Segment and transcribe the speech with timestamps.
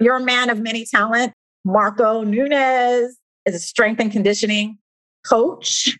[0.00, 1.34] You're a man of many talent.
[1.64, 4.78] Marco Nunez is a strength and conditioning
[5.26, 5.94] coach.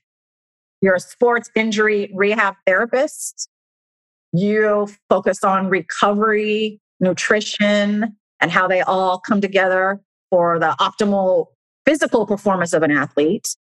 [0.81, 3.51] You're a sports injury rehab therapist.
[4.33, 11.47] You focus on recovery, nutrition, and how they all come together for the optimal
[11.87, 13.55] physical performance of an athlete.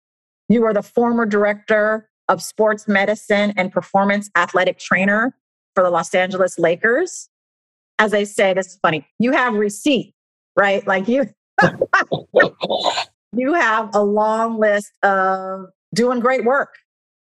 [0.48, 5.34] You are the former director of sports medicine and performance athletic trainer
[5.75, 7.28] for the Los Angeles Lakers.
[7.98, 9.05] As I say, this is funny.
[9.19, 10.14] You have receipt
[10.59, 10.87] right?
[10.87, 11.27] Like you,
[13.33, 16.75] you have a long list of doing great work.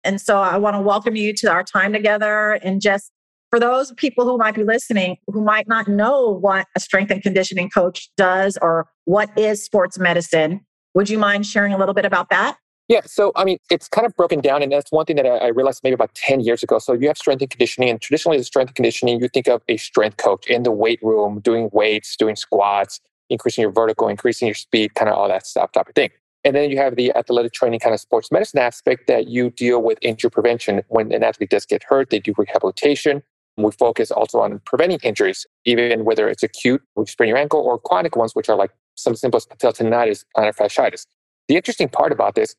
[0.04, 3.10] And so I want to welcome you to our time together and just
[3.50, 7.22] for those people who might be listening who might not know what a strength and
[7.22, 10.60] conditioning coach does or what is sports medicine,
[10.94, 12.58] would you mind sharing a little bit about that?
[12.88, 15.48] Yeah, so I mean, it's kind of broken down, and that's one thing that I,
[15.48, 16.78] realized maybe about 10 years ago.
[16.78, 19.62] So you have strength and conditioning, and traditionally, the strength and conditioning, you think of
[19.68, 24.46] a strength coach in the weight room doing weights, doing squats, increasing your vertical, increasing
[24.46, 26.10] your speed, kind of all that stuff type of thing.
[26.44, 29.82] And then you have the athletic training kind of sports medicine aspect that you deal
[29.82, 30.82] with injury prevention.
[30.88, 33.22] When an athlete does get hurt, they do rehabilitation.
[33.56, 37.78] We focus also on preventing injuries, even whether it's acute, which sprain your ankle, or
[37.78, 41.06] chronic ones, which are like some simplest patella tendonitis, plantar fasciitis.
[41.48, 42.56] The interesting part about this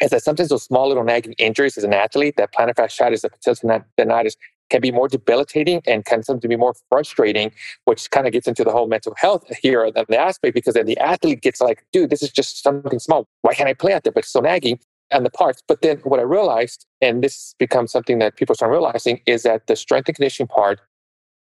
[0.00, 3.32] is that sometimes those small little nagging injuries as an athlete, that plantar fasciitis, that
[3.32, 4.36] patella tendonitis,
[4.72, 7.52] can be more debilitating and can sometimes be more frustrating,
[7.84, 10.86] which kind of gets into the whole mental health here of the aspect because then
[10.86, 13.28] the athlete gets like, dude, this is just something small.
[13.42, 14.12] Why can't I play out there?
[14.12, 14.80] But it's so nagging
[15.10, 15.62] and the parts.
[15.68, 19.66] But then what I realized, and this becomes something that people start realizing, is that
[19.66, 20.80] the strength and conditioning part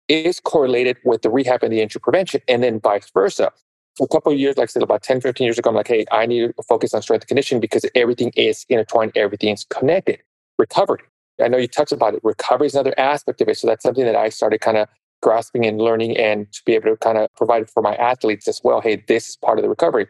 [0.07, 3.51] is correlated with the rehab and the injury prevention, and then vice versa.
[4.01, 6.05] A couple of years, like I said, about 10, 15 years ago, I'm like, hey,
[6.11, 10.19] I need to focus on strength and conditioning because everything is intertwined, everything is connected.
[10.57, 11.03] Recovery,
[11.41, 12.21] I know you touched about it.
[12.23, 13.57] Recovery is another aspect of it.
[13.57, 14.87] So that's something that I started kind of
[15.21, 18.61] grasping and learning and to be able to kind of provide for my athletes as
[18.63, 18.81] well.
[18.81, 20.07] Hey, this is part of the recovery.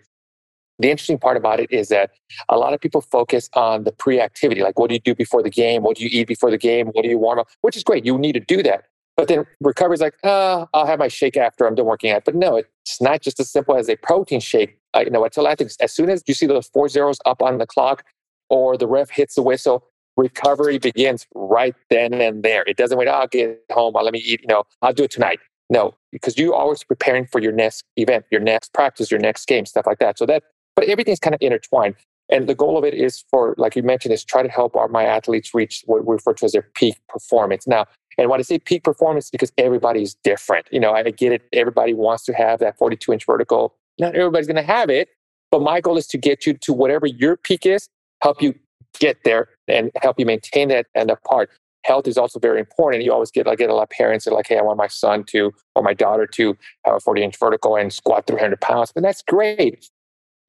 [0.80, 2.12] The interesting part about it is that
[2.48, 5.44] a lot of people focus on the pre activity, like what do you do before
[5.44, 5.84] the game?
[5.84, 6.88] What do you eat before the game?
[6.88, 7.48] What do you warm up?
[7.62, 8.06] Which is great.
[8.06, 8.86] You need to do that.
[9.18, 12.24] But then recovery is like, uh, I'll have my shake after I'm done working out.
[12.24, 14.78] But no, it's not just as simple as a protein shake.
[14.94, 17.42] I, you know, I tell athletes, as soon as you see those four zeros up
[17.42, 18.06] on the clock
[18.50, 19.89] or the ref hits the whistle,
[20.20, 22.64] recovery begins right then and there.
[22.68, 25.04] It doesn't wait, oh, I'll get home, I'll let me eat, you know, I'll do
[25.04, 25.40] it tonight.
[25.70, 29.66] No, because you're always preparing for your next event, your next practice, your next game,
[29.66, 30.18] stuff like that.
[30.18, 30.44] So that,
[30.76, 31.96] but everything's kind of intertwined.
[32.32, 34.88] And the goal of it is for, like you mentioned, is try to help our,
[34.88, 37.68] my athletes reach what we refer to as their peak performance.
[37.68, 37.86] Now,
[38.18, 40.68] and when I say peak performance, because everybody's different.
[40.72, 41.44] You know, I get it.
[41.54, 43.76] Everybody wants to have that 42 inch vertical.
[44.00, 45.10] Not everybody's going to have it,
[45.52, 47.90] but my goal is to get you to whatever your peak is,
[48.22, 48.54] help you
[49.00, 51.50] get there and help you maintain that and that part.
[51.86, 53.04] Health is also very important.
[53.04, 54.78] You always get like get a lot of parents that are like, hey, I want
[54.78, 58.60] my son to or my daughter to have a 40 inch vertical and squat 300
[58.60, 58.92] pounds.
[58.96, 59.90] And that's great.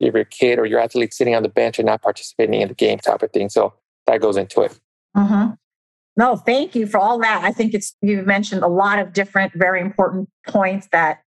[0.00, 2.74] If your kid or your athlete sitting on the bench and not participating in the
[2.74, 3.48] game type of thing.
[3.48, 3.74] So
[4.06, 4.78] that goes into it.
[5.16, 5.52] Mm-hmm.
[6.16, 7.44] No, thank you for all that.
[7.44, 11.20] I think it's you've mentioned a lot of different, very important points that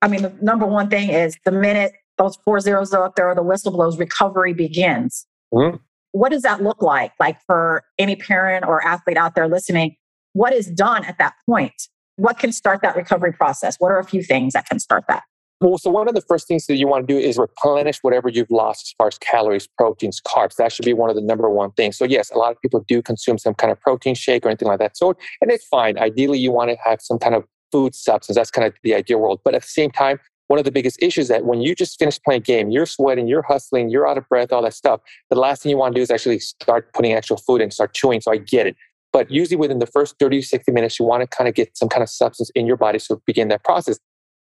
[0.00, 3.28] I mean, the number one thing is the minute those four zeros are up there
[3.28, 5.26] or the whistle blows, recovery begins.
[5.52, 5.76] Mm-hmm
[6.14, 7.12] what does that look like?
[7.18, 9.96] Like for any parent or athlete out there listening,
[10.32, 11.88] what is done at that point?
[12.16, 13.76] What can start that recovery process?
[13.80, 15.24] What are a few things that can start that?
[15.60, 18.28] Well, so one of the first things that you want to do is replenish whatever
[18.28, 20.54] you've lost as far as calories, proteins, carbs.
[20.54, 21.98] That should be one of the number one things.
[21.98, 24.68] So yes, a lot of people do consume some kind of protein shake or anything
[24.68, 24.96] like that.
[24.96, 25.98] So, and it's fine.
[25.98, 28.36] Ideally, you want to have some kind of food substance.
[28.36, 29.40] That's kind of the ideal world.
[29.44, 32.20] But at the same time, one of the biggest issues that when you just finish
[32.22, 35.00] playing game, you're sweating, you're hustling, you're out of breath, all that stuff.
[35.30, 37.94] The last thing you want to do is actually start putting actual food and start
[37.94, 38.20] chewing.
[38.20, 38.76] So I get it.
[39.12, 41.76] But usually within the first 30 to 60 minutes, you want to kind of get
[41.76, 43.98] some kind of substance in your body to begin that process.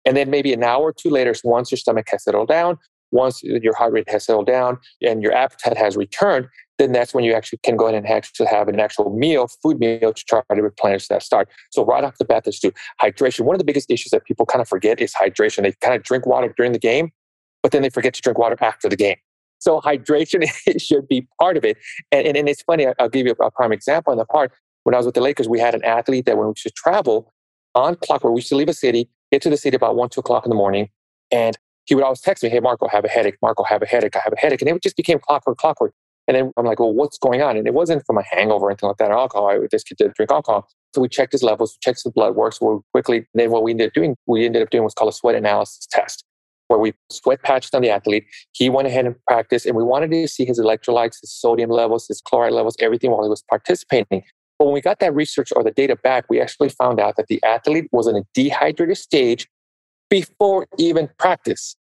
[0.05, 2.77] And then maybe an hour or two later, once your stomach has settled down,
[3.15, 6.47] once your heart rate has settled down and your appetite has returned,
[6.77, 9.79] then that's when you actually can go ahead and actually have an actual meal, food
[9.79, 11.49] meal to try to replenish that start.
[11.71, 12.71] So right off the bat, let's do
[13.01, 13.41] hydration.
[13.41, 15.63] One of the biggest issues that people kind of forget is hydration.
[15.63, 17.11] They kind of drink water during the game,
[17.63, 19.17] but then they forget to drink water after the game.
[19.59, 20.43] So hydration
[20.81, 21.77] should be part of it.
[22.11, 24.51] And, and, and it's funny, I'll give you a prime example in the part.
[24.83, 27.33] When I was with the Lakers, we had an athlete that when we should travel
[27.73, 30.09] on clock, where we used to leave a city, get to the city about one,
[30.09, 30.89] two o'clock in the morning,
[31.31, 33.37] and he would always text me, Hey, Marco, I have a headache.
[33.41, 34.15] Marco, I have a headache.
[34.15, 34.61] I have a headache.
[34.61, 35.93] And it just became clockwork, clockwork.
[36.27, 37.55] And then I'm like, well, what's going on?
[37.55, 39.47] And it wasn't from a hangover or anything like that, alcohol.
[39.47, 40.67] I would just get did drink alcohol.
[40.93, 42.53] So we checked his levels, checked his blood work.
[42.53, 45.09] So we quickly, then what we ended up doing, we ended up doing what's called
[45.09, 46.23] a sweat analysis test,
[46.67, 48.25] where we sweat patched on the athlete.
[48.53, 52.07] He went ahead and practiced, and we wanted to see his electrolytes, his sodium levels,
[52.07, 54.23] his chloride levels, everything while he was participating.
[54.57, 57.27] But when we got that research or the data back, we actually found out that
[57.27, 59.47] the athlete was in a dehydrated stage
[60.09, 61.75] before even practice.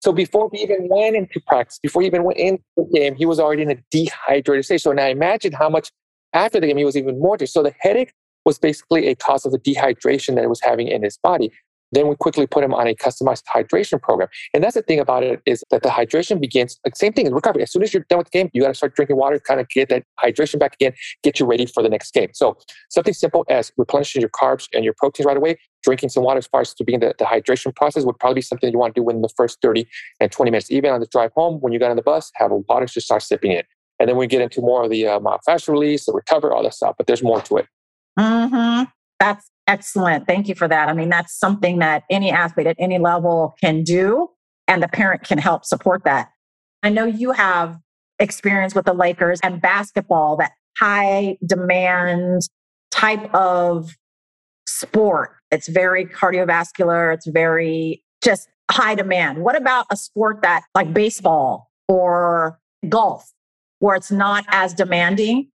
[0.00, 3.24] So before he even went into practice, before he even went into the game, he
[3.24, 4.82] was already in a dehydrated state.
[4.82, 5.90] So now imagine how much
[6.34, 7.38] after the game he was even more.
[7.46, 8.12] So the headache
[8.44, 11.50] was basically a cause of the dehydration that he was having in his body.
[11.94, 14.28] Then we quickly put them on a customized hydration program.
[14.52, 17.34] And that's the thing about it is that the hydration begins, like same thing in
[17.34, 17.62] recovery.
[17.62, 19.60] As soon as you're done with the game, you got to start drinking water, kind
[19.60, 20.92] of get that hydration back again,
[21.22, 22.30] get you ready for the next game.
[22.32, 22.56] So
[22.90, 26.46] something simple as replenishing your carbs and your proteins right away, drinking some water as
[26.46, 29.00] far as to begin the, the hydration process would probably be something you want to
[29.00, 29.86] do within the first 30
[30.20, 30.70] and 20 minutes.
[30.70, 33.06] Even on the drive home, when you got on the bus, have a water, just
[33.06, 33.66] start sipping it.
[34.00, 36.74] And then we get into more of the uh, myofascial release, the recover, all that
[36.74, 36.96] stuff.
[36.98, 37.66] But there's more to it.
[38.18, 38.84] Mm-hmm.
[39.20, 40.26] That's excellent.
[40.26, 40.88] Thank you for that.
[40.88, 44.30] I mean, that's something that any athlete at any level can do,
[44.68, 46.28] and the parent can help support that.
[46.82, 47.78] I know you have
[48.18, 52.42] experience with the Lakers and basketball, that high demand
[52.90, 53.96] type of
[54.68, 55.32] sport.
[55.50, 59.38] It's very cardiovascular, it's very just high demand.
[59.38, 62.58] What about a sport that like baseball or
[62.88, 63.30] golf,
[63.78, 65.48] where it's not as demanding?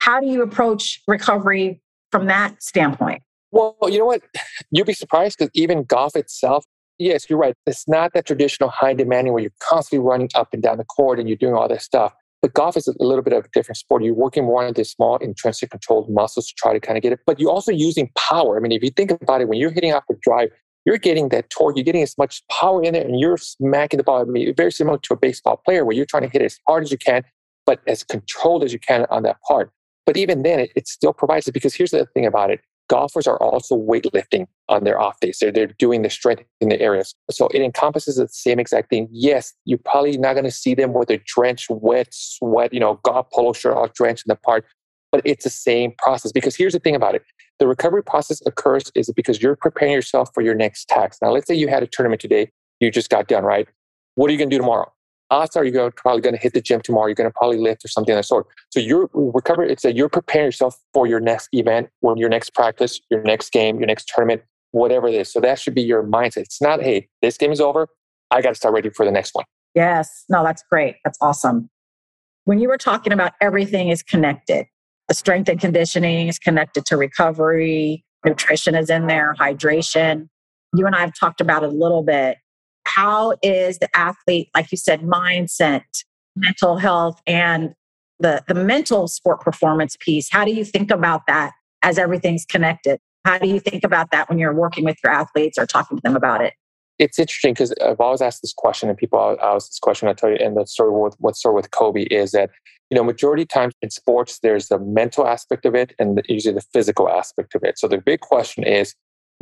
[0.00, 1.80] How do you approach recovery
[2.14, 3.20] from that standpoint?
[3.50, 4.22] Well, you know what?
[4.70, 6.64] You'd be surprised because even golf itself,
[6.96, 7.56] yes, you're right.
[7.66, 11.18] It's not that traditional high demanding where you're constantly running up and down the court
[11.18, 12.12] and you're doing all this stuff.
[12.40, 14.04] But golf is a little bit of a different sport.
[14.04, 17.12] You're working more on the small intrinsic controlled muscles to try to kind of get
[17.12, 17.18] it.
[17.26, 18.56] But you're also using power.
[18.56, 20.50] I mean, if you think about it, when you're hitting off a drive,
[20.84, 24.04] you're getting that torque, you're getting as much power in there, and you're smacking the
[24.04, 24.20] ball.
[24.20, 26.60] I mean, very similar to a baseball player where you're trying to hit it as
[26.68, 27.24] hard as you can,
[27.66, 29.72] but as controlled as you can on that part.
[30.06, 33.26] But even then, it, it still provides it because here's the thing about it golfers
[33.26, 35.38] are also weightlifting on their off days.
[35.40, 37.14] They're, they're doing the strength in the areas.
[37.30, 39.08] So it encompasses the same exact thing.
[39.10, 43.00] Yes, you're probably not going to see them with a drenched, wet, sweat, you know,
[43.02, 44.66] golf polo shirt all drenched in the park,
[45.10, 46.32] but it's the same process.
[46.32, 47.22] Because here's the thing about it.
[47.58, 51.18] The recovery process occurs is because you're preparing yourself for your next tax.
[51.22, 53.68] Now, let's say you had a tournament today, you just got done, right?
[54.16, 54.92] What are you going to do tomorrow?
[55.30, 57.06] Odds are you're probably going to hit the gym tomorrow.
[57.06, 58.46] You're going to probably lift or something of that sort.
[58.70, 59.72] So you're recovery.
[59.72, 63.52] It's that you're preparing yourself for your next event, or your next practice, your next
[63.52, 64.42] game, your next tournament,
[64.72, 65.32] whatever it is.
[65.32, 66.38] So that should be your mindset.
[66.38, 67.88] It's not, hey, this game is over.
[68.30, 69.44] I got to start ready for the next one.
[69.74, 70.24] Yes.
[70.28, 70.96] No, that's great.
[71.04, 71.68] That's awesome.
[72.44, 74.66] When you were talking about everything is connected,
[75.08, 80.28] the strength and conditioning is connected to recovery, nutrition is in there, hydration.
[80.74, 82.38] You and I have talked about it a little bit
[82.86, 85.84] how is the athlete, like you said, mindset,
[86.36, 87.74] mental health, and
[88.18, 90.30] the, the mental sport performance piece?
[90.30, 93.00] How do you think about that as everything's connected?
[93.24, 96.02] How do you think about that when you're working with your athletes or talking to
[96.02, 96.54] them about it?
[96.98, 100.08] It's interesting because I've always asked this question, and people ask this question.
[100.08, 102.50] I tell you, and the story with what story with Kobe is that
[102.90, 106.54] you know majority of times in sports there's the mental aspect of it and usually
[106.54, 107.78] the physical aspect of it.
[107.78, 108.94] So the big question is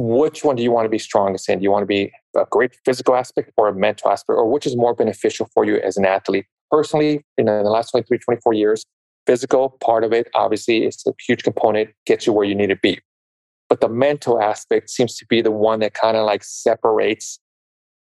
[0.02, 1.60] which one do you want to be strongest in?
[1.60, 4.66] Do you want to be a great physical aspect or a mental aspect, or which
[4.66, 6.46] is more beneficial for you as an athlete?
[6.72, 8.84] Personally, you know, in the last 23, 24 years,
[9.26, 12.76] physical part of it obviously is a huge component, gets you where you need to
[12.76, 12.98] be.
[13.68, 17.38] But the mental aspect seems to be the one that kind of like separates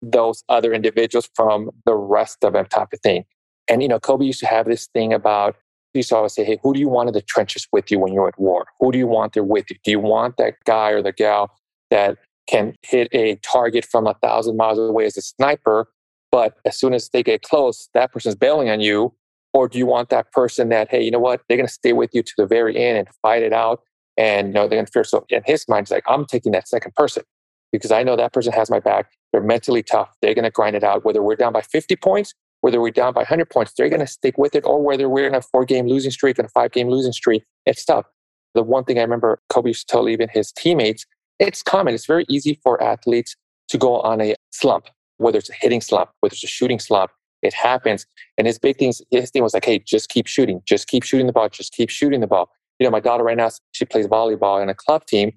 [0.01, 3.25] those other individuals from the rest of them type of thing.
[3.69, 5.55] And, you know, Kobe used to have this thing about,
[5.93, 7.99] he used to always say, hey, who do you want in the trenches with you
[7.99, 8.67] when you're at war?
[8.81, 9.77] Who do you want there with you?
[9.85, 11.51] Do you want that guy or the gal
[11.91, 12.19] that
[12.49, 15.89] can hit a target from a thousand miles away as a sniper,
[16.33, 19.15] but as soon as they get close, that person's bailing on you.
[19.53, 21.93] Or do you want that person that, hey, you know what, they're going to stay
[21.93, 23.83] with you to the very end and fight it out,
[24.17, 25.03] and you know they're to fear.
[25.03, 27.25] So in his mind, he's like, I'm taking that second person
[27.73, 29.11] because I know that person has my back.
[29.33, 30.15] They're mentally tough.
[30.23, 31.05] They're going to grind it out.
[31.05, 34.07] Whether we're down by 50 points, whether we're down by 100 points, they're going to
[34.07, 36.71] stick with it, or whether we're in a four game losing streak and a five
[36.73, 38.07] game losing streak, it's tough.
[38.55, 41.07] The one thing I remember Kobe used to tell even his teammates
[41.41, 41.95] it's common.
[41.95, 43.35] It's very easy for athletes
[43.71, 47.11] to go on a slump, whether it's a hitting slump, whether it's a shooting slump.
[47.43, 48.07] It happens.
[48.37, 51.27] And his big thing, his thing was like, hey, just keep shooting, just keep shooting
[51.27, 52.51] the ball, just keep shooting the ball.
[52.79, 55.33] You know, my daughter right now, she plays volleyball in a club team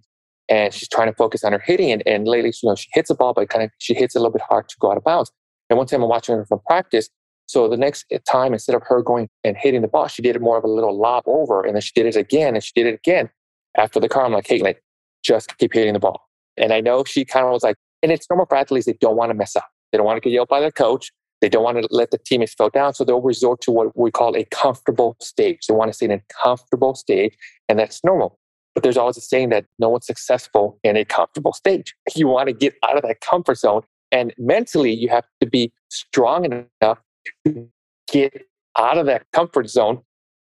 [0.49, 1.91] and she's trying to focus on her hitting.
[1.91, 4.19] And, and lately, you know, she hits a ball, but kind of she hits it
[4.19, 5.31] a little bit hard to go out of bounds.
[5.69, 7.09] And one time I'm watching her from practice.
[7.45, 10.41] So the next time, instead of her going and hitting the ball, she did it
[10.41, 11.63] more of a little lob over.
[11.63, 13.29] And then she did it again and she did it again.
[13.77, 14.75] After the car, I'm like, Caitlin,
[15.23, 16.21] just keep hitting the ball.
[16.57, 19.15] And I know she kind of was like, and it's normal for athletes, they don't
[19.15, 19.67] want to mess up.
[19.91, 21.11] They don't want to get yelled by their coach.
[21.41, 22.93] They don't want to let the teammates fall down.
[22.93, 25.67] So they'll resort to what we call a comfortable stage.
[25.67, 27.35] They want to stay in a comfortable stage,
[27.67, 28.39] and that's normal.
[28.73, 31.93] But there's always a saying that no one's successful in a comfortable stage.
[32.15, 33.81] You want to get out of that comfort zone.
[34.11, 36.99] And mentally, you have to be strong enough
[37.45, 37.67] to
[38.11, 38.43] get
[38.77, 40.01] out of that comfort zone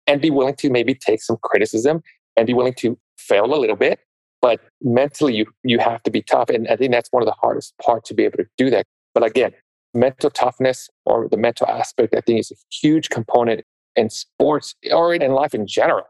[0.07, 2.03] and be willing to maybe take some criticism
[2.37, 4.01] and be willing to fail a little bit.
[4.45, 6.51] But mentally, you, you have to be tough.
[6.51, 8.85] And I think that's one of the hardest part to be able to do that.
[9.15, 9.53] But again,
[9.95, 13.63] mental toughness or the mental aspect, I think is a huge component
[13.97, 16.05] in sports or in life in general,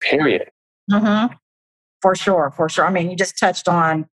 [0.00, 0.48] period.
[0.88, 1.34] Mm-hmm.
[2.00, 2.86] For sure, for sure.
[2.86, 4.06] I mean, you just touched on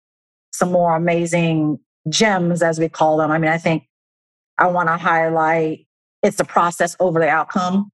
[0.51, 1.77] some more amazing
[2.09, 3.29] gems, as we call them.
[3.29, 3.83] I mean, I think
[4.57, 5.85] I want to highlight
[6.23, 7.91] it's the process over the outcome.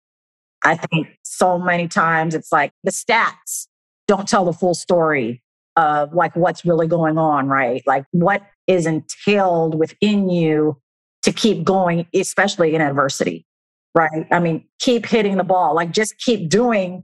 [0.63, 3.67] I think so many times it's like the stats
[4.08, 5.41] don't tell the full story
[5.75, 7.84] of like what's really going on, right?
[7.86, 10.77] Like what is entailed within you
[11.24, 13.46] to keep going, especially in adversity,
[13.94, 14.27] right?
[14.32, 17.03] I mean, keep hitting the ball, like just keep doing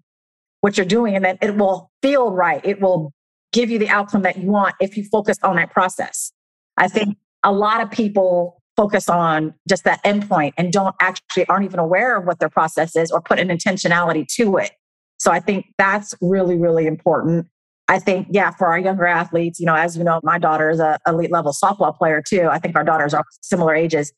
[0.61, 2.63] what you're doing and then it will feel right.
[2.63, 3.11] It will
[3.51, 6.31] give you the outcome that you want if you focus on that process.
[6.77, 11.65] I think a lot of people focus on just that endpoint and don't actually aren't
[11.65, 14.71] even aware of what their process is or put an intentionality to it.
[15.17, 17.47] So I think that's really, really important.
[17.91, 20.79] I think, yeah, for our younger athletes, you know, as you know, my daughter is
[20.79, 22.47] a elite level softball player too.
[22.49, 24.13] I think our daughters are similar ages.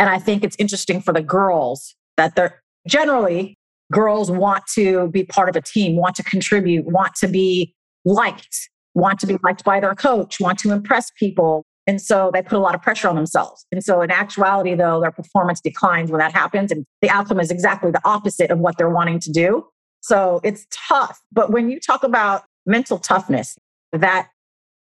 [0.00, 3.56] And I think it's interesting for the girls that they're generally
[3.92, 7.72] girls want to be part of a team, want to contribute, want to be
[8.04, 11.64] liked, want to be liked by their coach, want to impress people.
[11.86, 13.64] And so they put a lot of pressure on themselves.
[13.70, 16.72] And so in actuality, though, their performance declines when that happens.
[16.72, 19.64] And the outcome is exactly the opposite of what they're wanting to do.
[20.00, 21.20] So it's tough.
[21.30, 23.56] But when you talk about mental toughness,
[23.92, 24.28] that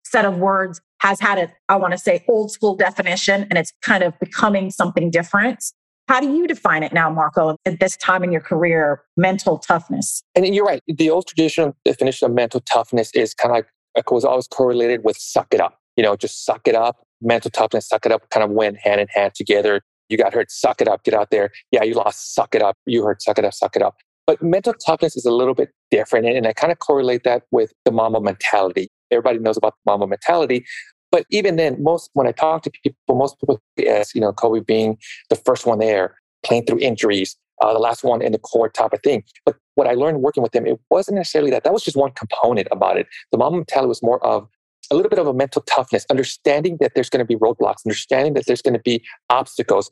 [0.03, 3.71] set of words has had a, I want to say, old school definition, and it's
[3.81, 5.63] kind of becoming something different.
[6.07, 10.23] How do you define it now, Marco, at this time in your career, mental toughness?
[10.35, 10.81] And you're right.
[10.88, 15.03] The old traditional definition of mental toughness is kind of like, it was always correlated
[15.03, 15.77] with suck it up.
[15.95, 17.03] You know, just suck it up.
[17.21, 19.81] Mental toughness, suck it up kind of went hand in hand together.
[20.09, 21.51] You got hurt, suck it up, get out there.
[21.71, 22.75] Yeah, you lost, suck it up.
[22.85, 23.95] You hurt, suck it up, suck it up.
[24.31, 26.25] But mental toughness is a little bit different.
[26.25, 28.88] And I kind of correlate that with the Mamba mentality.
[29.11, 30.65] Everybody knows about the Mamba mentality.
[31.11, 34.61] But even then, most when I talk to people, most people as you know, Kobe
[34.61, 34.97] being
[35.29, 38.93] the first one there, playing through injuries, uh, the last one in the court type
[38.93, 39.25] of thing.
[39.45, 41.65] But what I learned working with them, it wasn't necessarily that.
[41.65, 43.07] That was just one component about it.
[43.33, 44.47] The Mamba mentality was more of
[44.91, 48.33] a little bit of a mental toughness, understanding that there's going to be roadblocks, understanding
[48.35, 49.91] that there's going to be obstacles,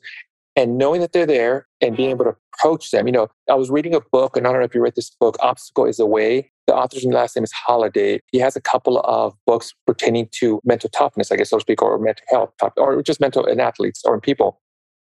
[0.56, 3.06] and knowing that they're there and being able to approach them.
[3.06, 5.10] You know, I was reading a book, and I don't know if you read this
[5.10, 6.50] book, Obstacle is a Way.
[6.66, 8.20] The author's last name is Holiday.
[8.30, 11.82] He has a couple of books pertaining to mental toughness, I guess, so to speak,
[11.82, 14.60] or mental health, or just mental in athletes or in people.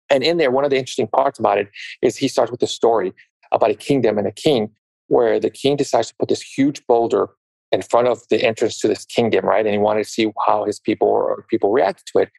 [0.09, 1.69] And in there, one of the interesting parts about it
[2.01, 3.13] is he starts with a story
[3.51, 4.71] about a kingdom and a king
[5.07, 7.29] where the king decides to put this huge boulder
[7.71, 9.65] in front of the entrance to this kingdom, right?
[9.65, 12.29] And he wanted to see how his people or people reacted to it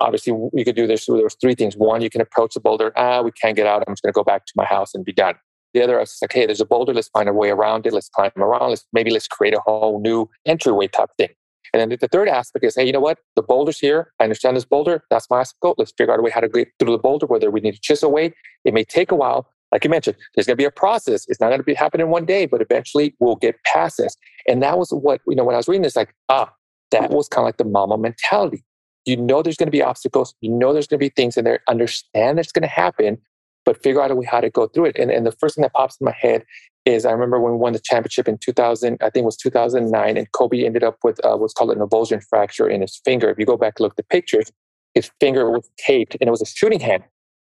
[0.00, 1.04] obviously you could do this.
[1.04, 1.76] So there was three things.
[1.76, 2.92] One, you can approach the boulder.
[2.96, 3.84] Ah, we can't get out.
[3.86, 5.34] I'm just going to go back to my house and be done.
[5.74, 6.94] The other is like, hey, there's a boulder.
[6.94, 7.92] Let's find a way around it.
[7.92, 8.70] Let's climb around.
[8.70, 11.28] Let's maybe let's create a whole new entryway type thing.
[11.74, 13.18] And then the third aspect is, hey, you know what?
[13.36, 14.12] The boulder's here.
[14.18, 15.04] I understand this boulder.
[15.10, 15.74] That's my obstacle.
[15.76, 17.80] Let's figure out a way how to get through the boulder, whether we need to
[17.80, 18.32] chisel away.
[18.64, 19.48] It may take a while.
[19.70, 21.26] Like you mentioned, there's going to be a process.
[21.28, 24.16] It's not going to be happening one day, but eventually we'll get past this.
[24.48, 26.50] And that was what, you know, when I was reading this, like, ah,
[26.90, 28.64] that was kind of like the Mamba mentality.
[29.08, 30.34] You know there's going to be obstacles.
[30.42, 31.60] You know there's going to be things in there.
[31.66, 33.18] Understand that's going to happen,
[33.64, 34.98] but figure out a way how to go through it.
[34.98, 36.44] And, and the first thing that pops in my head
[36.84, 40.16] is I remember when we won the championship in 2000, I think it was 2009,
[40.16, 43.30] and Kobe ended up with uh, what's called an avulsion fracture in his finger.
[43.30, 44.52] If you go back and look at the pictures,
[44.94, 47.02] his finger was taped and it was a shooting hand.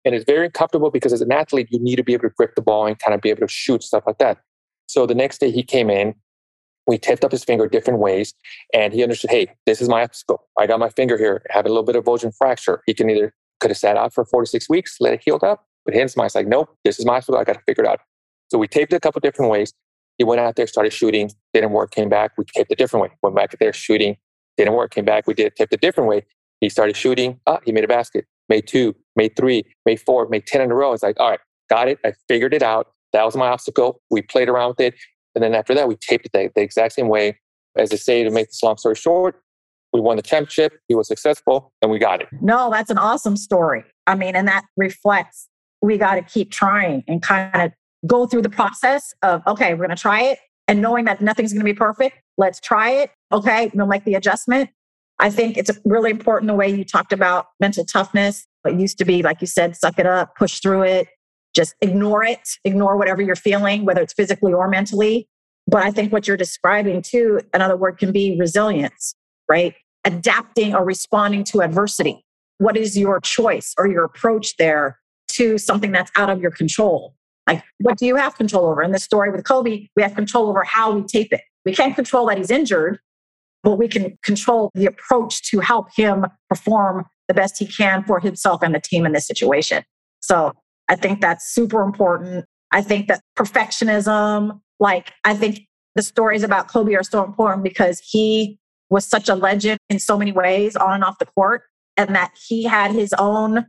[0.06, 2.56] And it's very uncomfortable because as an athlete, you need to be able to grip
[2.56, 4.38] the ball and kind of be able to shoot stuff like that.
[4.88, 6.16] So the next day he came in
[6.90, 8.34] we taped up his finger different ways,
[8.74, 10.48] and he understood, hey, this is my obstacle.
[10.58, 12.82] I got my finger here, have a little bit of avulsion fracture.
[12.86, 15.40] He can either could have sat out for four to six weeks, let it heal
[15.44, 17.40] up, but his mind's like, nope, this is my obstacle.
[17.40, 18.00] I got to figure it out.
[18.50, 19.74] So we taped it a couple different ways.
[20.18, 22.32] He went out there, started shooting, didn't work, came back.
[22.38, 23.10] We taped a different way.
[23.22, 24.18] Went back there shooting,
[24.58, 25.28] didn't work, came back.
[25.28, 26.26] We did taped a different way.
[26.60, 27.40] He started shooting.
[27.48, 28.26] Ah, he made a basket.
[28.50, 30.92] Made two, made three, made four, made 10 in a row.
[30.94, 32.00] It's like, all right, got it.
[32.04, 32.88] I figured it out.
[33.14, 34.02] That was my obstacle.
[34.10, 34.96] We played around with it.
[35.36, 37.40] And then after that, we taped it the, the exact same way.
[37.78, 39.42] As I say, to make this long story short,
[39.94, 40.74] we won the championship.
[40.88, 42.28] He was successful and we got it.
[42.42, 43.84] No, that's an awesome story.
[44.08, 45.48] I mean, and that reflects
[45.82, 47.72] we got to keep trying and kind of
[48.06, 51.54] go through the process of, okay, we're going to try it and knowing that nothing's
[51.54, 52.18] going to be perfect.
[52.38, 53.12] Let's try it.
[53.32, 54.70] Okay, we'll make the adjustment.
[55.20, 58.46] I think it's really important the way you talked about mental toughness.
[58.66, 61.08] It used to be, like you said, suck it up, push through it,
[61.60, 65.28] just ignore it, ignore whatever you're feeling, whether it's physically or mentally.
[65.68, 69.14] But I think what you're describing too, another word can be resilience,
[69.50, 69.76] right?
[70.06, 72.24] Adapting or responding to adversity.
[72.60, 75.00] What is your choice or your approach there
[75.34, 77.14] to something that's out of your control?
[77.46, 78.82] Like, what do you have control over?
[78.82, 81.42] In this story with Kobe, we have control over how we tape it.
[81.66, 83.00] We can't control that he's injured,
[83.64, 88.22] but we can control the approach to help him perform the best he can for
[88.22, 89.84] himself and the team in this situation.
[90.22, 90.54] So
[90.90, 92.46] I think that's super important.
[92.72, 95.62] I think that perfectionism, like, I think
[95.96, 100.18] the stories about Kobe are so important because he was such a legend in so
[100.18, 101.62] many ways on and off the court,
[101.96, 103.68] and that he had his own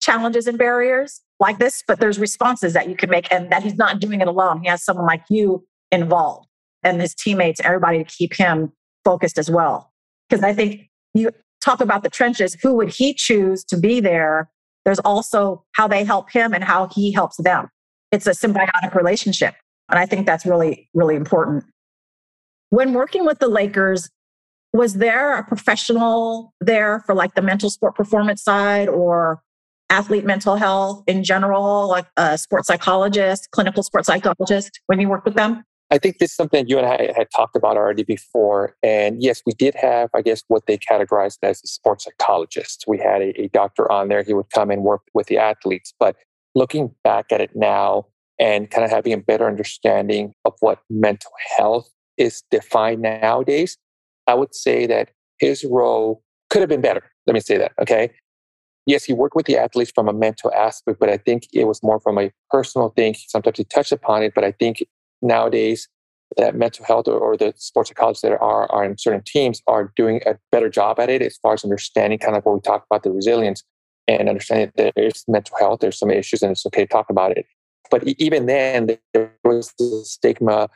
[0.00, 3.76] challenges and barriers like this, but there's responses that you can make, and that he's
[3.76, 4.62] not doing it alone.
[4.62, 6.48] He has someone like you involved
[6.82, 8.72] and his teammates, everybody to keep him
[9.04, 9.92] focused as well.
[10.28, 14.50] Because I think you talk about the trenches, who would he choose to be there
[14.84, 17.68] there's also how they help him and how he helps them.
[18.10, 19.54] It's a symbiotic relationship.
[19.88, 21.64] And I think that's really, really important.
[22.70, 24.10] When working with the Lakers,
[24.72, 29.42] was there a professional there for like the mental sport performance side or
[29.90, 35.26] athlete mental health in general, like a sports psychologist, clinical sports psychologist when you worked
[35.26, 35.62] with them?
[35.92, 38.74] I think this is something you and I had talked about already before.
[38.82, 42.84] And yes, we did have, I guess, what they categorized as a sports psychologist.
[42.88, 44.22] We had a, a doctor on there.
[44.22, 45.92] He would come and work with the athletes.
[46.00, 46.16] But
[46.54, 48.06] looking back at it now
[48.38, 53.76] and kind of having a better understanding of what mental health is defined nowadays,
[54.26, 57.02] I would say that his role could have been better.
[57.26, 57.72] Let me say that.
[57.78, 58.10] Okay.
[58.86, 61.82] Yes, he worked with the athletes from a mental aspect, but I think it was
[61.82, 63.14] more from a personal thing.
[63.28, 64.82] Sometimes he touched upon it, but I think
[65.22, 65.88] nowadays
[66.36, 69.92] that mental health or, or, the sports psychologists that are, are in certain teams are
[69.96, 72.86] doing a better job at it as far as understanding kind of what we talk
[72.90, 73.62] about the resilience
[74.08, 77.10] and understanding that there is mental health, there's some issues and it's okay to talk
[77.10, 77.46] about it.
[77.90, 80.68] But even then, there was the stigma.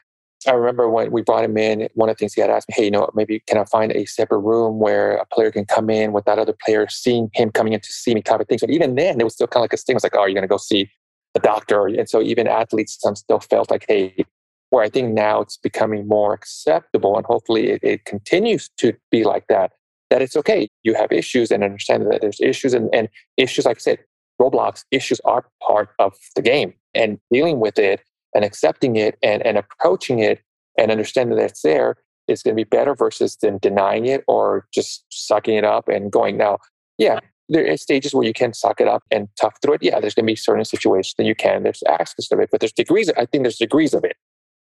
[0.46, 2.74] I remember when we brought him in, one of the things he had asked me,
[2.76, 5.88] hey, you know, maybe can I find a separate room where a player can come
[5.88, 8.58] in without other players seeing him coming in to see me type of thing.
[8.58, 9.96] So even then, it was still kind of like a stigma.
[9.96, 10.90] It's like, oh, you're going to go see
[11.34, 11.86] a doctor.
[11.86, 14.24] And so even athletes some still felt like, hey,
[14.70, 19.24] where I think now it's becoming more acceptable and hopefully it, it, continues to be
[19.24, 19.72] like that,
[20.10, 20.68] that it's okay.
[20.82, 23.98] You have issues and understand that there's issues and, and issues, like I said,
[24.40, 28.00] roadblocks issues are part of the game and dealing with it
[28.34, 30.40] and accepting it and, and approaching it
[30.78, 31.96] and understanding that it's there
[32.28, 36.10] is going to be better versus than denying it or just sucking it up and
[36.10, 36.58] going now.
[36.98, 39.82] Yeah, there are stages where you can suck it up and tough through it.
[39.82, 41.62] Yeah, there's going to be certain situations that you can.
[41.62, 43.10] There's aspects of it, but there's degrees.
[43.16, 44.16] I think there's degrees of it.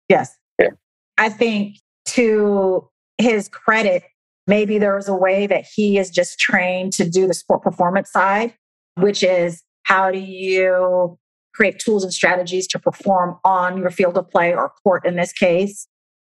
[0.08, 0.36] Yes.
[0.58, 0.70] Yeah.
[1.18, 2.88] I think to
[3.18, 4.04] his credit,
[4.46, 8.10] maybe there was a way that he is just trained to do the sport performance
[8.10, 8.54] side,
[8.94, 11.18] which is how do you
[11.54, 15.32] create tools and strategies to perform on your field of play or court in this
[15.32, 15.88] case.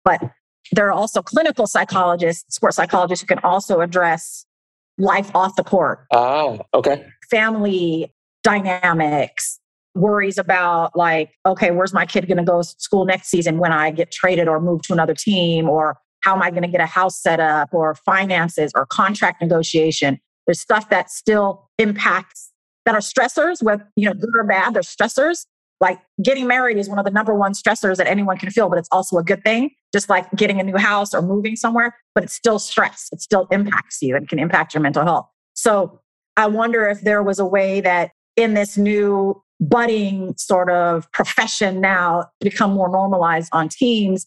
[0.05, 0.21] But
[0.71, 4.45] there are also clinical psychologists, sports psychologists who can also address
[4.97, 6.05] life off the court.
[6.13, 7.05] Oh, okay.
[7.29, 9.58] Family dynamics,
[9.99, 13.71] worries about like, okay, where's my kid going to go to school next season when
[13.71, 15.69] I get traded or move to another team?
[15.69, 19.41] Or how am I going to get a house set up or finances or contract
[19.41, 20.19] negotiation?
[20.45, 22.51] There's stuff that still impacts
[22.85, 25.45] that are stressors, with you know, good or bad, they're stressors.
[25.81, 28.77] Like getting married is one of the number one stressors that anyone can feel, but
[28.77, 29.69] it's also a good thing.
[29.93, 33.07] Just like getting a new house or moving somewhere, but it's still stress.
[33.11, 35.27] It still impacts you and can impact your mental health.
[35.53, 36.01] So
[36.35, 41.81] I wonder if there was a way that in this new budding sort of profession
[41.81, 44.25] now become more normalized on teams.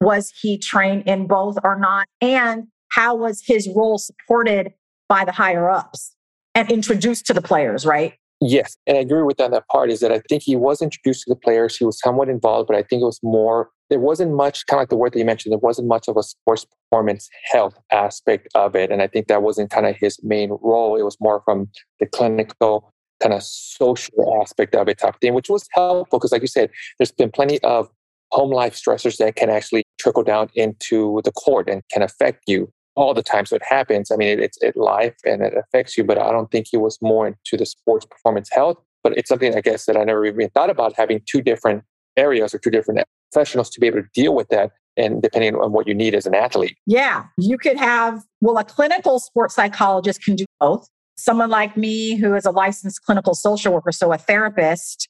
[0.00, 2.06] Was he trained in both or not?
[2.20, 4.72] And how was his role supported
[5.08, 6.14] by the higher ups
[6.54, 8.14] and introduced to the players, right?
[8.40, 8.76] Yes.
[8.88, 11.30] And I agree with that, that part is that I think he was introduced to
[11.30, 11.76] the players.
[11.76, 14.82] He was somewhat involved, but I think it was more, there wasn't much, kind of
[14.82, 18.48] like the word that you mentioned, there wasn't much of a sports performance health aspect
[18.56, 18.90] of it.
[18.90, 20.96] And I think that wasn't kind of his main role.
[20.96, 21.68] It was more from
[22.00, 22.91] the clinical
[23.22, 26.70] kind of social aspect of it type thing, which was helpful because, like you said,
[26.98, 27.88] there's been plenty of
[28.30, 32.68] home life stressors that can actually trickle down into the court and can affect you.
[32.94, 33.46] all the time.
[33.46, 34.10] So it happens.
[34.10, 36.76] I mean, it, it's it life and it affects you, but I don't think he
[36.76, 38.76] was more into the sports performance health.
[39.02, 41.84] But it's something I guess that I never even thought about having two different
[42.16, 44.72] areas or two different professionals to be able to deal with that.
[44.96, 46.76] And depending on what you need as an athlete.
[46.86, 50.86] Yeah, you could have, well, a clinical sports psychologist can do both.
[51.16, 55.08] Someone like me who is a licensed clinical social worker, so a therapist,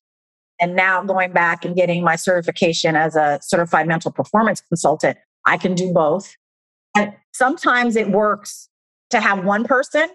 [0.60, 5.56] and now going back and getting my certification as a certified mental performance consultant, I
[5.56, 6.36] can do both.
[6.96, 8.68] And sometimes it works
[9.10, 10.08] to have one person,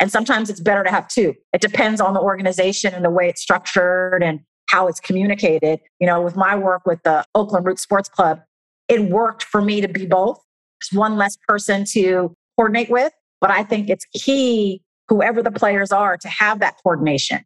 [0.00, 1.34] and sometimes it's better to have two.
[1.52, 5.80] It depends on the organization and the way it's structured and how it's communicated.
[6.00, 8.40] You know, with my work with the Oakland Roots Sports Club,
[8.88, 10.40] it worked for me to be both.
[10.80, 14.82] There's one less person to coordinate with, but I think it's key,
[15.12, 17.44] whoever the players are, to have that coordination,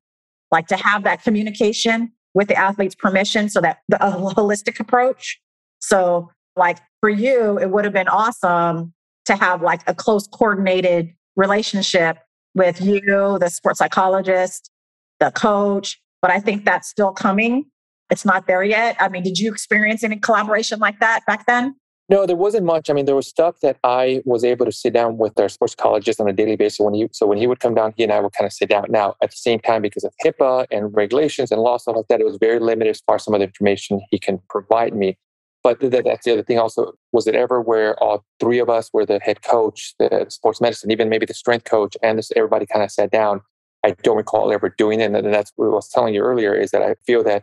[0.53, 5.41] like to have that communication with the athlete's permission so that the holistic approach.
[5.81, 11.13] So like for you, it would have been awesome to have like a close coordinated
[11.35, 12.19] relationship
[12.55, 14.71] with you, the sports psychologist,
[15.19, 16.01] the coach.
[16.23, 17.65] But I think that's still coming.
[18.11, 18.97] It's not there yet.
[19.01, 21.75] I mean, did you experience any collaboration like that back then?
[22.09, 22.89] No, there wasn't much.
[22.89, 25.73] I mean, there was stuff that I was able to sit down with our sports
[25.73, 26.79] psychologist on a daily basis.
[26.79, 28.69] When he, so when he would come down, he and I would kind of sit
[28.69, 28.87] down.
[28.89, 32.21] Now, at the same time, because of HIPAA and regulations and law stuff like that,
[32.21, 35.19] it was very limited as far as some of the information he can provide me.
[35.65, 36.93] But that's the other thing also.
[37.11, 40.93] Was it ever where all three of us were the head coach, the sports medicine,
[40.93, 43.41] even maybe the strength coach, and this, everybody kind of sat down?
[43.85, 45.13] I don't recall ever doing it.
[45.13, 47.43] And that's what I was telling you earlier is that I feel that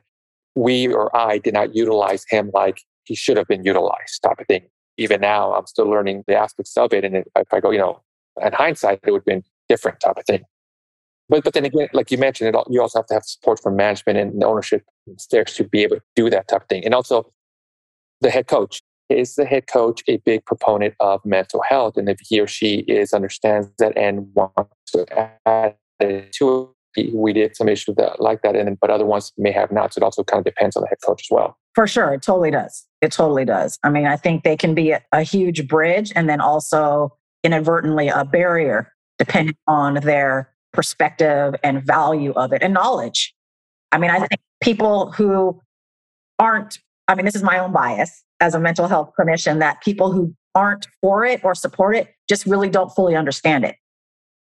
[0.55, 4.47] we or I did not utilize him like he should have been utilized, type of
[4.47, 4.67] thing.
[4.97, 7.03] Even now, I'm still learning the aspects of it.
[7.03, 8.01] And if I go, you know,
[8.43, 10.43] in hindsight, it would have been different type of thing.
[11.29, 13.75] But, but then again, like you mentioned, it, you also have to have support from
[13.75, 14.83] management and ownership
[15.17, 16.85] stairs to be able to do that type of thing.
[16.85, 17.31] And also,
[18.21, 18.81] the head coach.
[19.09, 21.97] Is the head coach a big proponent of mental health?
[21.97, 25.05] And if he or she is understands that and wants to
[25.45, 26.73] add it to
[27.13, 29.93] we did some issues that like that, and but other ones may have not.
[29.93, 31.57] So it also kind of depends on the head coach as well.
[31.75, 32.85] For sure, it totally does.
[33.01, 33.79] It totally does.
[33.83, 38.07] I mean, I think they can be a, a huge bridge, and then also inadvertently
[38.09, 43.33] a barrier, depending on their perspective and value of it and knowledge.
[43.91, 45.61] I mean, I think people who
[46.39, 50.11] aren't I mean, this is my own bias as a mental health clinician that people
[50.11, 53.75] who aren't for it or support it just really don't fully understand it.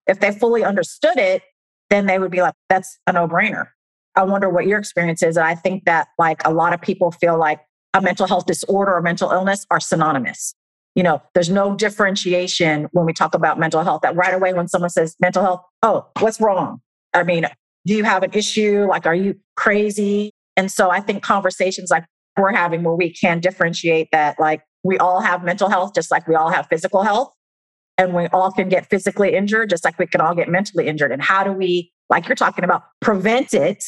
[0.07, 1.43] If they fully understood it,
[1.91, 3.67] then they would be like, that's a no brainer.
[4.15, 5.37] I wonder what your experience is.
[5.37, 7.61] And I think that like a lot of people feel like
[7.95, 10.55] a mental health disorder or mental illness are synonymous.
[10.95, 14.67] You know, there's no differentiation when we talk about mental health that right away when
[14.67, 16.81] someone says mental health, oh, what's wrong?
[17.15, 17.47] I mean,
[17.87, 18.87] do you have an issue?
[18.89, 20.33] Like, are you crazy?
[20.57, 22.05] And so I think conversations like
[22.37, 26.27] we're having where we can differentiate that like we all have mental health just like
[26.27, 27.33] we all have physical health
[27.99, 31.13] and we all can get physically injured just like we can all get mentally injured.
[31.13, 33.85] And how do we like you're talking about prevent it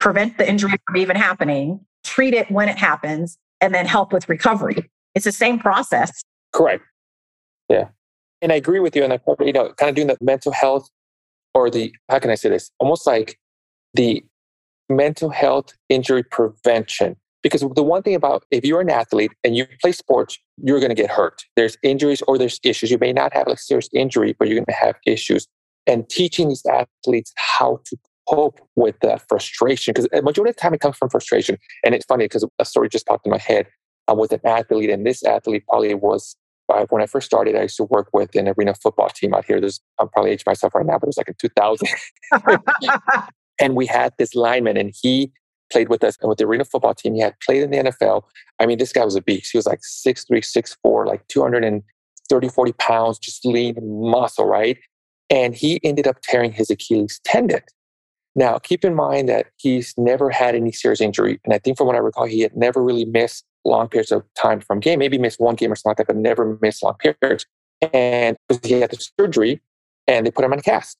[0.00, 4.28] prevent the injury from even happening treat it when it happens and then help with
[4.28, 4.90] recovery?
[5.14, 6.22] It's the same process.
[6.52, 6.82] Correct.
[7.68, 7.88] Yeah.
[8.42, 10.50] And i agree with you on that part, you know kind of doing the mental
[10.50, 10.88] health
[11.54, 12.70] or the how can i say this?
[12.80, 13.38] Almost like
[13.94, 14.24] the
[14.88, 19.66] mental health injury prevention because the one thing about if you're an athlete and you
[19.80, 21.42] play sports, you're going to get hurt.
[21.56, 22.90] There's injuries or there's issues.
[22.90, 25.46] You may not have a serious injury, but you're going to have issues.
[25.86, 27.96] And teaching these athletes how to
[28.28, 31.56] cope with the frustration, because a majority of the time it comes from frustration.
[31.84, 33.66] And it's funny because a story just popped in my head
[34.08, 36.36] uh, with an athlete, and this athlete probably was
[36.88, 39.60] when I first started, I used to work with an arena football team out here.
[39.60, 41.88] There's, I'm probably aging myself right now, but it was like in 2000.
[43.60, 45.32] and we had this lineman, and he
[45.70, 47.14] played with us and with the arena football team.
[47.14, 48.24] He had played in the NFL.
[48.58, 49.52] I mean, this guy was a beast.
[49.52, 54.78] He was like 6'3, 6'4, like 230, 40 pounds, just lean muscle, right?
[55.28, 57.62] And he ended up tearing his Achilles tendon.
[58.34, 61.40] Now, keep in mind that he's never had any serious injury.
[61.44, 64.22] And I think from what I recall, he had never really missed long periods of
[64.34, 66.94] time from game, maybe missed one game or something like that, but never missed long
[66.94, 67.46] periods.
[67.92, 69.60] And he had the surgery
[70.06, 70.96] and they put him on a cast.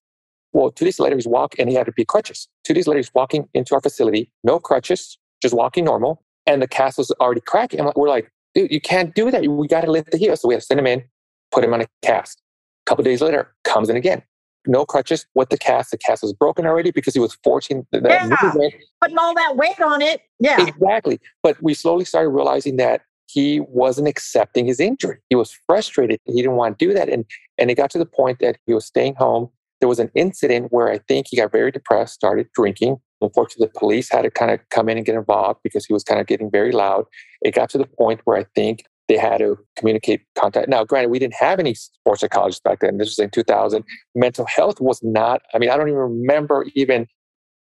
[0.52, 2.48] Well, two days later, he's walking and he had to be crutches.
[2.64, 6.22] Two days later, he's walking into our facility, no crutches, just walking normal.
[6.46, 7.88] And the cast was already cracking.
[7.94, 9.46] we're like, dude, you can't do that.
[9.46, 10.36] We got to lift the heel.
[10.36, 11.04] So we had to send him in,
[11.52, 12.42] put him on a cast.
[12.86, 14.22] A couple days later, comes in again.
[14.66, 15.90] No crutches with the cast.
[15.90, 18.74] The cast was broken already because he was forcing the, yeah, movement.
[19.00, 20.22] Putting all that weight on it.
[20.38, 20.66] Yeah.
[20.66, 21.18] Exactly.
[21.42, 25.18] But we slowly started realizing that he wasn't accepting his injury.
[25.30, 26.18] He was frustrated.
[26.24, 27.08] He didn't want to do that.
[27.08, 27.24] And
[27.58, 29.50] and it got to the point that he was staying home
[29.80, 32.96] there was an incident where I think he got very depressed, started drinking.
[33.20, 36.04] Unfortunately, the police had to kind of come in and get involved because he was
[36.04, 37.04] kind of getting very loud.
[37.42, 40.68] It got to the point where I think they had to communicate contact.
[40.68, 42.98] Now, granted, we didn't have any sports psychologists back then.
[42.98, 43.84] This was in 2000.
[44.14, 47.08] Mental health was not, I mean, I don't even remember even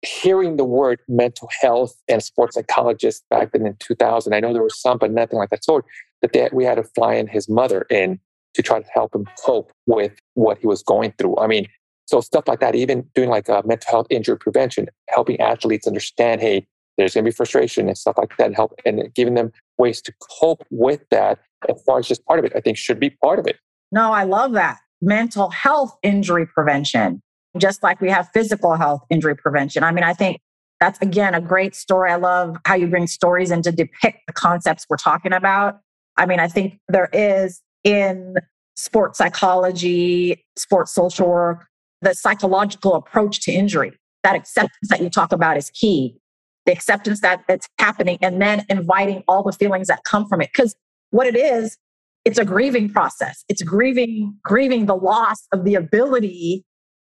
[0.02, 4.34] hearing the word mental health and sports psychologist back then in 2000.
[4.34, 5.86] I know there was some, but nothing like that sort.
[6.22, 8.20] That they, we had to fly in his mother in
[8.54, 11.38] to try to help him cope with what he was going through.
[11.38, 11.68] I mean,
[12.12, 16.42] so stuff like that, even doing like a mental health injury prevention, helping athletes understand,
[16.42, 19.52] hey, there's going to be frustration and stuff like that, and help and giving them
[19.78, 23.00] ways to cope with that as far as just part of it, I think should
[23.00, 23.56] be part of it.
[23.94, 24.80] No, I love that.
[25.02, 27.22] Mental health injury prevention,
[27.58, 29.84] just like we have physical health injury prevention.
[29.84, 30.40] I mean, I think
[30.82, 32.12] that's again a great story.
[32.12, 35.80] I love how you bring stories in to depict the concepts we're talking about.
[36.18, 38.36] I mean, I think there is in
[38.76, 41.68] sports psychology, sports social work,
[42.02, 43.94] the psychological approach to injury.
[44.24, 46.22] That acceptance that you talk about is key
[46.66, 50.50] the acceptance that it's happening, and then inviting all the feelings that come from it.
[50.54, 50.76] Because
[51.10, 51.78] what it is,
[52.26, 53.44] it's a grieving process.
[53.50, 56.64] It's grieving, grieving the loss of the ability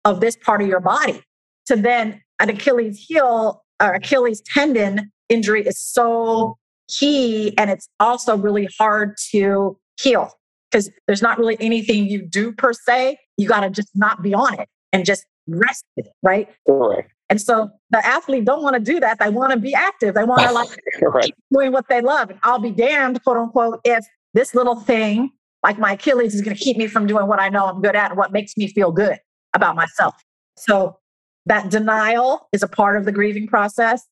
[0.04, 1.21] of this part of your body.
[1.67, 6.58] To then an Achilles heel or Achilles tendon injury is so
[6.89, 10.34] key, and it's also really hard to heal
[10.71, 13.17] because there's not really anything you do per se.
[13.38, 16.50] You got to just not be on it and just rest it, right?
[16.67, 17.12] Correct.
[17.30, 19.19] And so the athlete don't want to do that.
[19.19, 20.15] They want to be active.
[20.15, 20.69] They want to like
[21.02, 21.34] right.
[21.52, 22.30] doing what they love.
[22.30, 25.32] And I'll be damned, quote unquote, if this little thing
[25.63, 27.95] like my Achilles is going to keep me from doing what I know I'm good
[27.95, 29.19] at and what makes me feel good
[29.54, 30.15] about myself.
[30.56, 30.97] So
[31.45, 34.06] that denial is a part of the grieving process.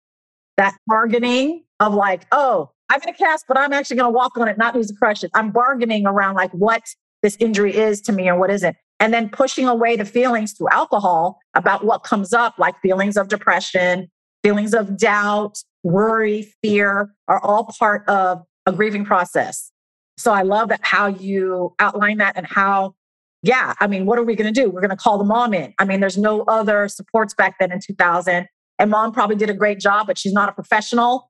[0.57, 4.37] That bargaining of like, oh, I'm in a cast, but I'm actually going to walk
[4.37, 5.29] on it, not use the crutches.
[5.33, 6.83] I'm bargaining around like what
[7.23, 10.69] this injury is to me and what isn't and then pushing away the feelings through
[10.69, 14.09] alcohol about what comes up, like feelings of depression,
[14.43, 19.71] feelings of doubt, worry, fear, are all part of a grieving process.
[20.17, 22.95] So I love that how you outline that and how,
[23.43, 24.69] yeah, I mean, what are we going to do?
[24.69, 25.73] We're going to call the mom in.
[25.77, 28.47] I mean, there's no other supports back then in 2000.
[28.79, 31.29] And mom probably did a great job, but she's not a professional.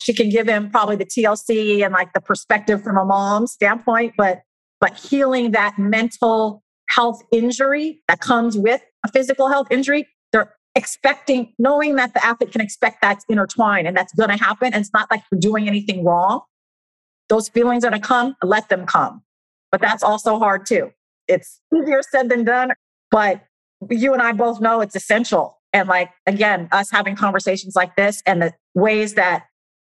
[0.00, 4.14] She can give him probably the TLC and like the perspective from a mom standpoint,
[4.16, 4.42] but
[4.78, 11.52] but healing that mental health injury that comes with a physical health injury, they're expecting,
[11.58, 14.72] knowing that the athlete can expect that's intertwined and that's going to happen.
[14.72, 16.42] And it's not like you're doing anything wrong.
[17.28, 19.22] Those feelings are going to come, let them come.
[19.72, 20.92] But that's also hard too.
[21.28, 22.70] It's easier said than done,
[23.10, 23.42] but
[23.90, 25.58] you and I both know it's essential.
[25.72, 29.46] And like, again, us having conversations like this and the ways that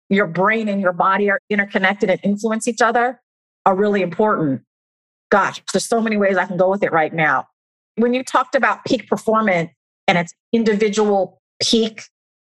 [0.09, 3.19] your brain and your body are interconnected and influence each other
[3.65, 4.61] are really important
[5.33, 7.47] gosh, there's so many ways I can go with it right now.
[7.95, 9.71] When you talked about peak performance
[10.07, 12.03] and its individual peak,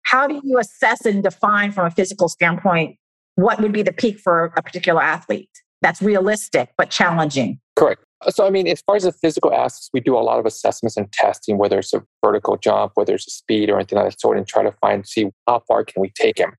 [0.04, 2.98] how do you assess and define from a physical standpoint
[3.34, 5.50] what would be the peak for a particular athlete
[5.82, 7.60] that's realistic but challenging?
[7.76, 8.04] Correct.
[8.30, 10.98] So, I mean, as far as the physical aspects, we do a lot of assessments
[10.98, 14.22] and testing, whether it's a vertical jump, whether it's a speed or anything like that
[14.22, 16.54] sort, and try to find, see how far can we take him.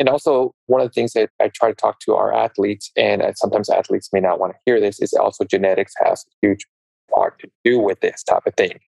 [0.00, 3.20] And also, one of the things that I try to talk to our athletes, and
[3.20, 6.66] uh, sometimes athletes may not want to hear this, is also genetics has a huge
[7.14, 8.80] part to do with this type of thing.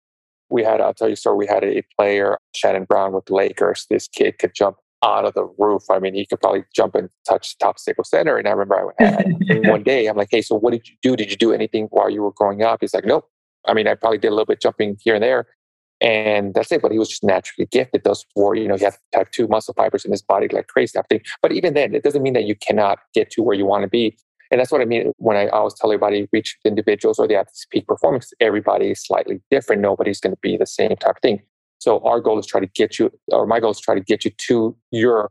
[0.48, 3.34] We had, I'll tell you a story, we had a player, Shannon Brown with the
[3.34, 3.86] Lakers.
[3.90, 5.82] This kid could jump out of the roof.
[5.90, 8.38] I mean, he could probably jump and touch top Staples Center.
[8.38, 9.26] And I remember I had
[9.66, 11.16] one day, I'm like, hey, so what did you do?
[11.16, 12.78] Did you do anything while you were growing up?
[12.80, 13.28] He's like, nope.
[13.66, 15.46] I mean, I probably did a little bit jumping here and there.
[16.02, 16.82] And that's it.
[16.82, 18.02] But he was just naturally gifted.
[18.04, 20.92] Those four, you know, he had type two muscle fibers in his body like crazy
[20.94, 21.20] type thing.
[21.40, 23.88] But even then, it doesn't mean that you cannot get to where you want to
[23.88, 24.16] be.
[24.50, 27.66] And that's what I mean when I always tell everybody reach individuals or the athlete's
[27.70, 28.34] peak performance.
[28.40, 29.80] Everybody is slightly different.
[29.80, 31.40] Nobody's going to be the same type of thing.
[31.78, 34.24] So our goal is try to get you, or my goal is try to get
[34.24, 35.30] you to your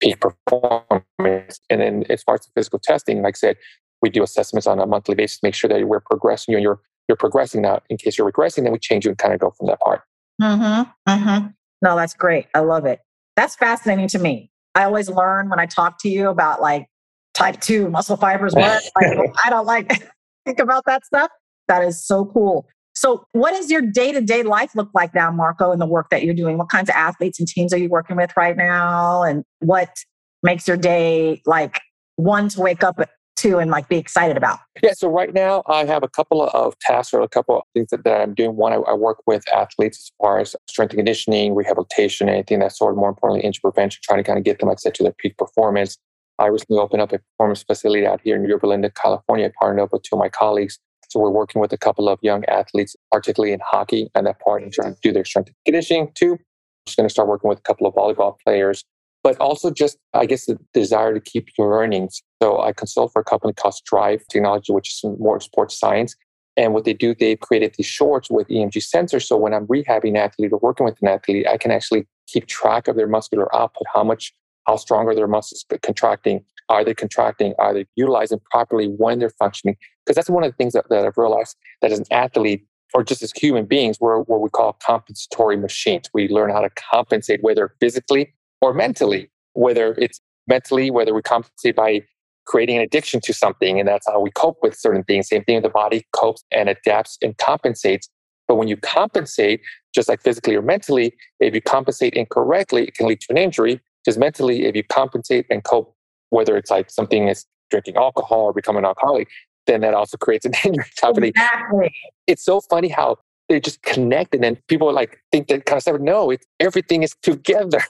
[0.00, 1.60] peak performance.
[1.68, 3.56] And then as far as the physical testing, like I said,
[4.00, 6.62] we do assessments on a monthly basis, to make sure that we're progressing you and
[6.62, 7.80] you're you're progressing now.
[7.90, 10.02] In case you're regressing, then we change you and kind of go from that part.
[10.40, 11.10] Mm-hmm.
[11.10, 11.46] Mm-hmm.
[11.82, 12.46] No, that's great.
[12.54, 13.00] I love it.
[13.36, 14.50] That's fascinating to me.
[14.74, 16.86] I always learn when I talk to you about like
[17.34, 18.54] type two muscle fibers.
[18.54, 18.82] What?
[18.96, 20.08] like, I don't like
[20.46, 21.30] think about that stuff.
[21.68, 22.66] That is so cool.
[22.94, 26.10] So, what does your day to day life look like now, Marco, in the work
[26.10, 26.58] that you're doing?
[26.58, 29.22] What kinds of athletes and teams are you working with right now?
[29.22, 29.96] And what
[30.42, 31.80] makes your day like
[32.16, 33.00] one to wake up
[33.42, 34.58] to and like be excited about?
[34.82, 37.88] Yeah, so right now I have a couple of tasks or a couple of things
[37.90, 38.56] that, that I'm doing.
[38.56, 42.72] One, I, I, work with athletes as far as strength and conditioning, rehabilitation, anything that
[42.72, 44.94] sort of more importantly, injury prevention, trying to kind of get them, like I said,
[44.96, 45.98] to their peak performance.
[46.38, 49.46] I recently opened up a performance facility out here in Yorba California.
[49.46, 50.78] I partnered up with two of my colleagues.
[51.08, 54.62] So we're working with a couple of young athletes, particularly in hockey, and that part
[54.62, 56.32] and trying to do their strength and conditioning too.
[56.32, 58.84] I'm just going to start working with a couple of volleyball players
[59.22, 62.22] but also just, I guess, the desire to keep your earnings.
[62.42, 66.16] So I consult for a company called Strive Technology, which is more sports science.
[66.56, 69.22] And what they do, they've created these shorts with EMG sensors.
[69.22, 72.46] So when I'm rehabbing an athlete or working with an athlete, I can actually keep
[72.46, 74.34] track of their muscular output, how much,
[74.66, 76.44] how strong are their muscles contracting?
[76.68, 77.54] Are they contracting?
[77.58, 79.76] Are they utilizing properly when they're functioning?
[80.04, 83.02] Because that's one of the things that, that I've realized that as an athlete, or
[83.02, 86.10] just as human beings, we're what we call compensatory machines.
[86.12, 91.76] We learn how to compensate, whether physically or mentally, whether it's mentally, whether we compensate
[91.76, 92.02] by
[92.46, 95.28] creating an addiction to something, and that's how we cope with certain things.
[95.28, 98.08] Same thing, the body copes and adapts and compensates.
[98.48, 99.60] But when you compensate,
[99.94, 103.80] just like physically or mentally, if you compensate incorrectly, it can lead to an injury.
[104.04, 105.94] Just mentally, if you compensate and cope,
[106.30, 109.28] whether it's like something is drinking alcohol or becoming an alcoholic,
[109.66, 110.84] then that also creates an injury.
[111.28, 111.94] Exactly.
[112.26, 115.82] It's so funny how they just connect and then people like think that kind of
[115.82, 116.00] stuff.
[116.00, 117.80] No, it's everything is together.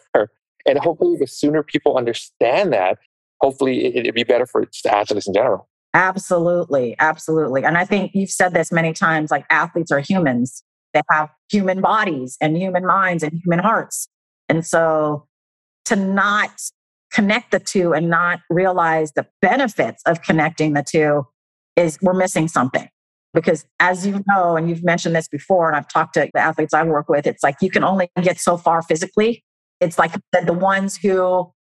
[0.67, 2.99] And hopefully the sooner people understand that,
[3.41, 5.69] hopefully it, it'd be better for athletes in general.
[5.95, 6.97] Absolutely.
[6.99, 7.65] Absolutely.
[7.65, 10.63] And I think you've said this many times like athletes are humans.
[10.95, 14.09] They have human bodies and human minds and human hearts.
[14.49, 15.27] And so
[15.87, 16.51] to not
[17.13, 21.27] connect the two and not realize the benefits of connecting the two
[21.77, 22.89] is we're missing something.
[23.35, 26.75] Because as you know, and you've mentioned this before, and I've talked to the athletes
[26.75, 29.43] I work with, it's like you can only get so far physically.
[29.83, 31.53] It's like the, ones who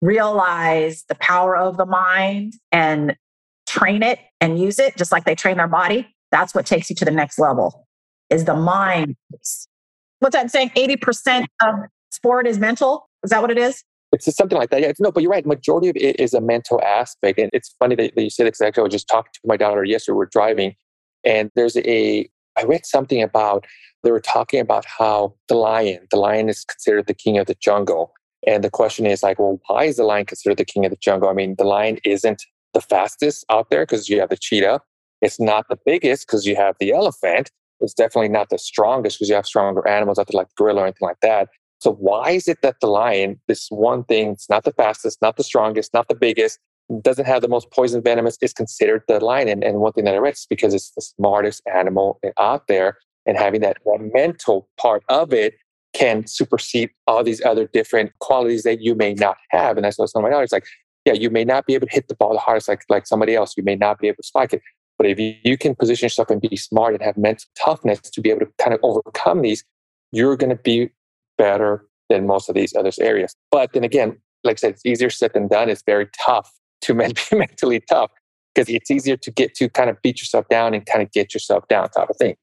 [0.00, 3.16] realize the power of the mind and
[3.66, 6.08] train it and use it just like they train their body.
[6.32, 7.86] That's what takes you to the next level
[8.30, 9.16] is the mind.
[10.18, 10.70] What's that saying?
[10.70, 11.74] 80% of
[12.10, 13.08] sport is mental.
[13.22, 13.84] Is that what it is?
[14.12, 14.80] It's something like that.
[14.80, 15.44] Yeah, no, but you're right.
[15.44, 17.38] Majority of it is a mental aspect.
[17.38, 18.80] And it's funny that, that you said exactly.
[18.80, 20.16] I was just talking to my daughter yesterday.
[20.16, 20.74] We're driving
[21.24, 23.66] and there's a, I read something about,
[24.02, 27.56] they were talking about how the lion, the lion is considered the king of the
[27.60, 28.12] jungle.
[28.46, 30.96] And the question is like, well, why is the lion considered the king of the
[30.96, 31.28] jungle?
[31.28, 32.42] I mean, the lion isn't
[32.74, 34.80] the fastest out there because you have the cheetah.
[35.22, 37.50] It's not the biggest because you have the elephant.
[37.80, 40.82] It's definitely not the strongest because you have stronger animals out there like the gorilla
[40.82, 41.48] or anything like that.
[41.78, 45.36] So why is it that the lion, this one thing, it's not the fastest, not
[45.36, 46.58] the strongest, not the biggest,
[47.00, 49.48] doesn't have the most poison venomous, is considered the lion?
[49.48, 52.98] And, and one thing that I read is because it's the smartest animal out there,
[53.26, 55.54] and having that, that mental part of it
[55.94, 59.76] can supersede all these other different qualities that you may not have.
[59.76, 60.44] And that's telling my daughter.
[60.44, 60.66] It's like,
[61.04, 63.34] yeah, you may not be able to hit the ball the hardest like, like somebody
[63.34, 63.54] else.
[63.56, 64.62] You may not be able to spike it.
[64.98, 68.20] But if you, you can position yourself and be smart and have mental toughness to
[68.20, 69.64] be able to kind of overcome these,
[70.12, 70.90] you're going to be
[71.38, 73.34] better than most of these other areas.
[73.50, 75.68] But then again, like I said, it's easier said than done.
[75.68, 76.94] It's very tough to
[77.30, 78.10] be mentally tough
[78.54, 81.34] because it's easier to get to kind of beat yourself down and kind of get
[81.34, 82.36] yourself down type of thing.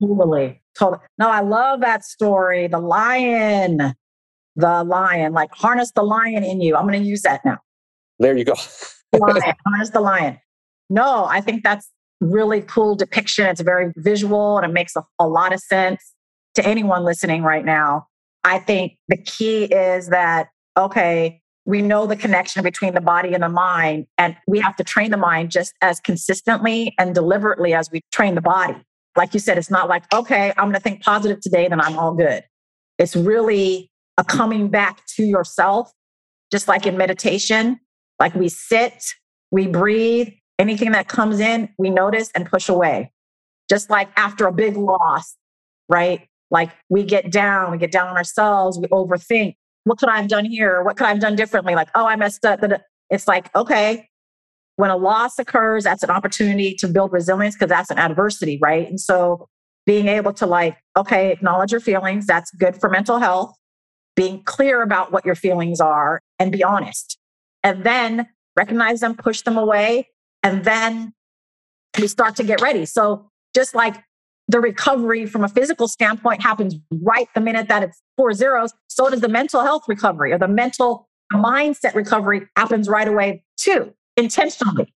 [0.00, 0.62] Totally.
[0.78, 1.00] Totally.
[1.18, 2.68] No, I love that story.
[2.68, 3.94] The lion,
[4.56, 6.76] the lion, like harness the lion in you.
[6.76, 7.58] I'm going to use that now.
[8.18, 8.54] There you go.
[9.12, 10.38] lion, harness the lion.
[10.88, 13.46] No, I think that's really cool depiction.
[13.46, 16.14] It's very visual and it makes a, a lot of sense
[16.54, 18.06] to anyone listening right now.
[18.44, 23.42] I think the key is that, okay, we know the connection between the body and
[23.42, 27.90] the mind, and we have to train the mind just as consistently and deliberately as
[27.92, 28.74] we train the body.
[29.18, 31.98] Like you said, it's not like, okay, I'm going to think positive today, then I'm
[31.98, 32.42] all good.
[32.96, 35.92] It's really a coming back to yourself,
[36.50, 37.78] just like in meditation.
[38.18, 39.04] Like we sit,
[39.50, 43.12] we breathe, anything that comes in, we notice and push away.
[43.68, 45.36] Just like after a big loss,
[45.86, 46.26] right?
[46.50, 49.56] Like we get down, we get down on ourselves, we overthink.
[49.88, 50.82] What could I have done here?
[50.82, 51.74] What could I have done differently?
[51.74, 52.62] Like, oh, I messed up.
[52.62, 52.78] Uh,
[53.10, 54.08] it's like, okay,
[54.76, 58.88] when a loss occurs, that's an opportunity to build resilience because that's an adversity, right?
[58.88, 59.48] And so
[59.86, 63.54] being able to like, okay, acknowledge your feelings, that's good for mental health.
[64.14, 67.18] Being clear about what your feelings are and be honest.
[67.64, 70.08] And then recognize them, push them away,
[70.42, 71.14] and then
[71.98, 72.84] we start to get ready.
[72.84, 73.96] So just like
[74.48, 78.72] the recovery from a physical standpoint happens right the minute that it's four zeros.
[78.88, 83.92] So does the mental health recovery or the mental mindset recovery happens right away too,
[84.16, 84.92] intentionally.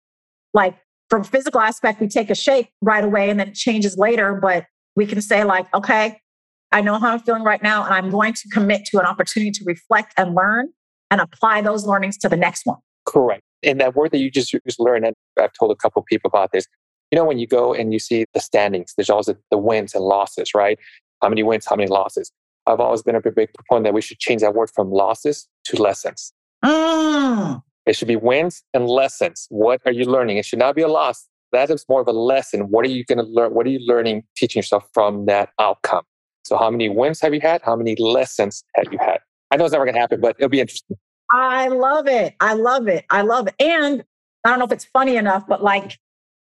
[0.55, 0.76] Like
[1.11, 4.34] from physical aspect, we take a shake right away and then it changes later.
[4.34, 4.64] But
[4.96, 6.18] we can say like, okay,
[6.72, 9.50] I know how I'm feeling right now, and I'm going to commit to an opportunity
[9.50, 10.70] to reflect and learn
[11.11, 12.78] and apply those learnings to the next one.
[13.05, 13.42] Correct.
[13.62, 16.50] And that word that you just, just learned, and I've told a couple people about
[16.53, 16.66] this,
[17.12, 20.02] you know, when you go and you see the standings, there's always the, wins and
[20.02, 20.78] losses, right?
[21.20, 22.32] How many wins, how many losses?
[22.66, 25.80] I've always been a big proponent that we should change that word from losses to
[25.80, 26.32] lessons.
[26.64, 27.62] Mm.
[27.84, 29.46] It should be wins and lessons.
[29.50, 30.38] What are you learning?
[30.38, 31.28] It should not be a loss.
[31.52, 32.70] That is more of a lesson.
[32.70, 33.52] What are you going to learn?
[33.52, 36.04] What are you learning, teaching yourself from that outcome?
[36.44, 37.60] So, how many wins have you had?
[37.62, 39.18] How many lessons have you had?
[39.50, 40.96] I know it's never going to happen, but it'll be interesting.
[41.30, 42.36] I love it.
[42.40, 43.04] I love it.
[43.10, 43.54] I love it.
[43.60, 44.02] And
[44.44, 45.98] I don't know if it's funny enough, but like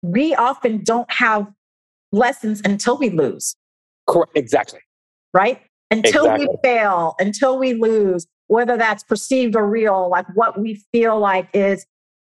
[0.03, 1.47] we often don't have
[2.11, 3.55] lessons until we lose.
[4.07, 4.31] Correct.
[4.35, 4.81] Exactly.
[5.33, 5.59] Right?
[5.89, 6.47] Until Exactly.
[6.47, 11.47] we fail, until we lose, whether that's perceived or real, like what we feel like
[11.53, 11.85] is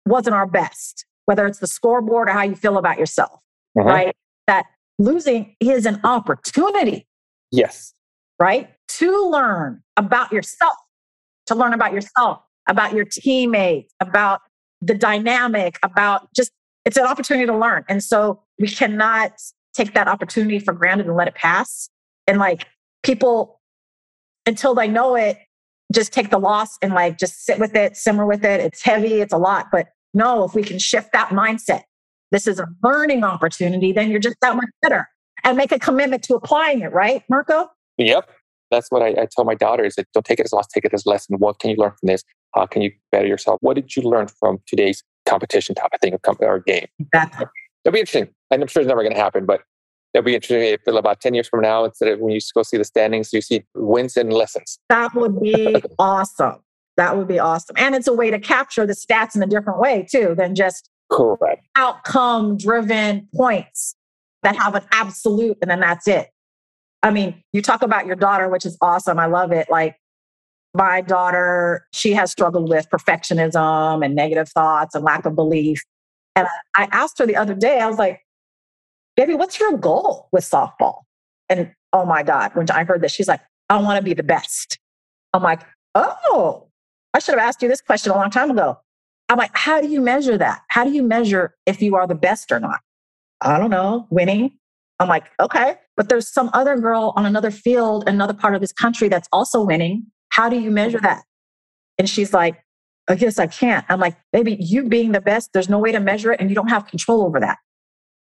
[0.05, 3.41] wasn't our best, whether it's the scoreboard or how you feel about yourself,
[3.77, 3.85] Mhm.
[3.85, 4.15] right?
[4.47, 4.65] That
[4.99, 7.07] losing is an opportunity,
[7.51, 7.93] Yes.
[8.39, 8.69] right?
[8.99, 10.77] To learn about yourself,
[11.47, 14.41] to learn about yourself, about your teammates, about
[14.81, 16.51] the dynamic, about just
[16.85, 17.85] it's an opportunity to learn.
[17.89, 19.33] And so we cannot
[19.73, 21.89] take that opportunity for granted and let it pass.
[22.27, 22.65] And like
[23.03, 23.61] people,
[24.45, 25.37] until they know it,
[25.93, 28.61] just take the loss and like just sit with it, simmer with it.
[28.61, 29.67] It's heavy, it's a lot.
[29.71, 31.83] But no, if we can shift that mindset,
[32.31, 35.07] this is a learning opportunity, then you're just that much better
[35.43, 37.69] and make a commitment to applying it, right, Marco?
[37.97, 38.29] Yep.
[38.69, 40.85] That's what I, I tell my daughter is that don't take it as loss, take
[40.85, 41.35] it as a lesson.
[41.39, 42.23] What can you learn from this?
[42.55, 43.57] How can you better yourself?
[43.61, 46.87] What did you learn from today's competition type of thing or game?
[46.99, 47.45] Exactly.
[47.83, 48.29] It'll be interesting.
[48.51, 49.61] And I'm sure it's never going to happen, but
[50.13, 52.77] it'll be interesting if about 10 years from now, instead of when you go see
[52.77, 54.79] the standings, you see wins and lessons.
[54.89, 56.57] That would be awesome.
[56.97, 57.75] That would be awesome.
[57.77, 60.89] And it's a way to capture the stats in a different way, too, than just
[61.09, 61.65] Correct.
[61.75, 63.95] outcome driven points
[64.43, 66.29] that have an absolute and then that's it.
[67.03, 69.17] I mean, you talk about your daughter, which is awesome.
[69.17, 69.67] I love it.
[69.69, 69.95] Like
[70.73, 75.83] my daughter, she has struggled with perfectionism and negative thoughts and lack of belief.
[76.35, 78.21] And I asked her the other day, I was like,
[79.17, 81.01] baby, what's your goal with softball?
[81.49, 84.23] And oh my God, when I heard this, she's like, I want to be the
[84.23, 84.79] best.
[85.33, 85.61] I'm like,
[85.95, 86.69] oh,
[87.13, 88.79] I should have asked you this question a long time ago.
[89.27, 90.61] I'm like, how do you measure that?
[90.69, 92.79] How do you measure if you are the best or not?
[93.41, 94.51] I don't know, winning.
[94.99, 98.71] I'm like, okay, but there's some other girl on another field, another part of this
[98.71, 100.05] country that's also winning.
[100.31, 101.23] How do you measure that?
[101.97, 102.55] And she's like,
[103.07, 103.85] oh, I guess I can't.
[103.89, 106.55] I'm like, baby, you being the best, there's no way to measure it and you
[106.55, 107.57] don't have control over that.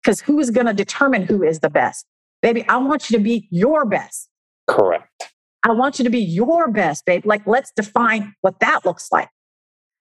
[0.02, 2.04] Because who is going to determine who is the best?
[2.42, 4.28] Baby, I want you to be your best.
[4.66, 5.32] Correct.
[5.64, 7.24] I want you to be your best, babe.
[7.24, 9.30] Like, let's define what that looks like.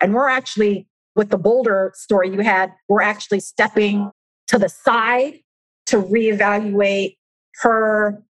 [0.02, 4.12] And we're actually, with the Boulder story you had, we're actually stepping
[4.48, 5.40] to the side
[5.86, 7.16] to reevaluate
[7.62, 8.24] her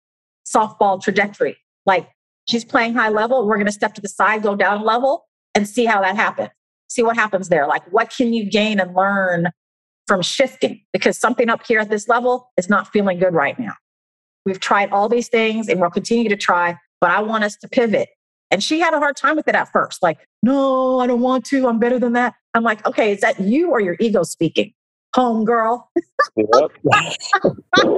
[0.46, 1.56] softball trajectory.
[1.86, 2.08] Like,
[2.48, 3.46] she's playing high level.
[3.46, 6.50] We're going to step to the side, go down level, and see how that happens.
[6.88, 7.66] See what happens there.
[7.66, 9.50] Like, what can you gain and learn
[10.06, 10.82] from shifting?
[10.92, 13.74] Because something up here at this level is not feeling good right now.
[14.44, 17.68] We've tried all these things and we'll continue to try, but I want us to
[17.68, 18.10] pivot.
[18.50, 20.02] And she had a hard time with it at first.
[20.02, 21.66] Like, no, I don't want to.
[21.68, 22.34] I'm better than that.
[22.52, 24.74] I'm like, okay, is that you or your ego speaking?
[25.14, 25.90] Home girl.
[26.36, 26.72] Yep.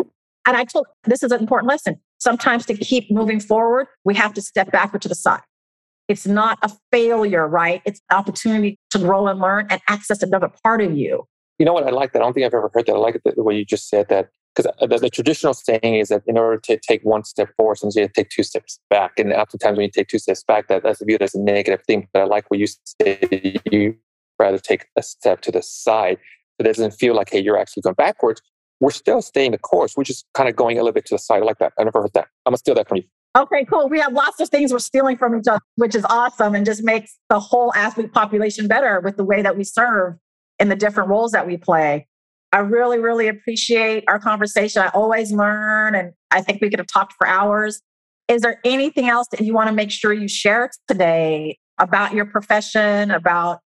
[0.47, 2.01] And I told this is an important lesson.
[2.19, 5.43] Sometimes to keep moving forward, we have to step backward to the side.
[6.09, 7.81] It's not a failure, right?
[7.87, 11.25] It's an opportunity to grow and learn and access another part of you.
[11.59, 11.87] you know what?
[11.87, 12.21] I like that.
[12.21, 12.95] I don't think I've ever heard that.
[12.95, 14.29] I like the, way you just said that.
[14.55, 17.79] Because uh, the, the traditional saying is that in order to take one step forward,
[17.79, 19.19] sometimes you have to take two steps back.
[19.19, 22.09] And oftentimes when you take two steps back, that, that's viewed as a negative thing.
[22.13, 23.61] But I like what you said.
[23.73, 23.97] You
[24.39, 26.19] rather take a step to the side.
[26.19, 28.43] So it doesn't feel like, hey, you're actually going backwards.
[28.85, 29.97] We're still staying the course.
[29.97, 31.43] We're just kind of going a little bit to the side.
[31.43, 31.73] Like that.
[31.79, 32.29] I never heard that.
[32.45, 33.05] I'm going to steal that from you.
[33.35, 33.89] Okay, cool.
[33.89, 36.85] We have lots of things we're stealing from each other, which is awesome and just
[36.85, 40.17] makes the whole athlete population better with the way that we serve
[40.59, 42.07] in the different roles that we play.
[42.53, 44.83] I really, really appreciate our conversation.
[44.83, 47.81] I always learn, and I think we could have talked for hours.
[48.29, 52.27] Is there anything else that you want to make sure you share today about your
[52.27, 53.61] profession, about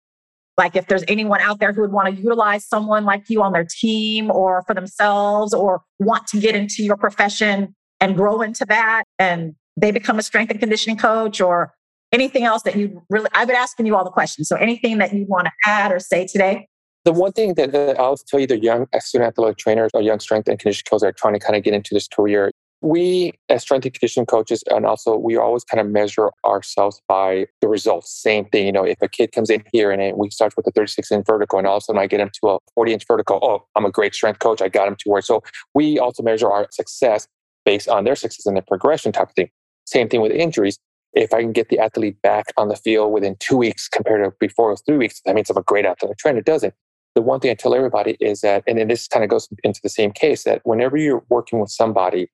[0.57, 3.53] like if there's anyone out there who would want to utilize someone like you on
[3.53, 8.65] their team or for themselves or want to get into your profession and grow into
[8.65, 11.73] that and they become a strength and conditioning coach or
[12.11, 14.47] anything else that you really I've been asking you all the questions.
[14.47, 16.67] So anything that you want to add or say today?
[17.05, 20.19] The one thing that uh, I'll tell you, the young student athletic trainers or young
[20.19, 22.51] strength and conditioning coaches are trying to kind of get into this career,
[22.81, 27.47] we as strength and conditioning coaches, and also we always kind of measure ourselves by
[27.61, 28.11] the results.
[28.11, 30.71] Same thing, you know, if a kid comes in here and we start with a
[30.71, 33.05] 36 inch vertical and all of a sudden I get him to a 40 inch
[33.07, 34.61] vertical, oh, I'm a great strength coach.
[34.61, 35.21] I got him to where.
[35.21, 37.27] So we also measure our success
[37.65, 39.49] based on their success and their progression type of thing.
[39.85, 40.77] Same thing with injuries.
[41.13, 44.35] If I can get the athlete back on the field within two weeks compared to
[44.39, 46.39] before three weeks, that means I'm a great athletic trainer.
[46.39, 46.75] It doesn't.
[47.15, 49.79] The one thing I tell everybody is that, and then this kind of goes into
[49.81, 52.29] the same case, that whenever you're working with somebody,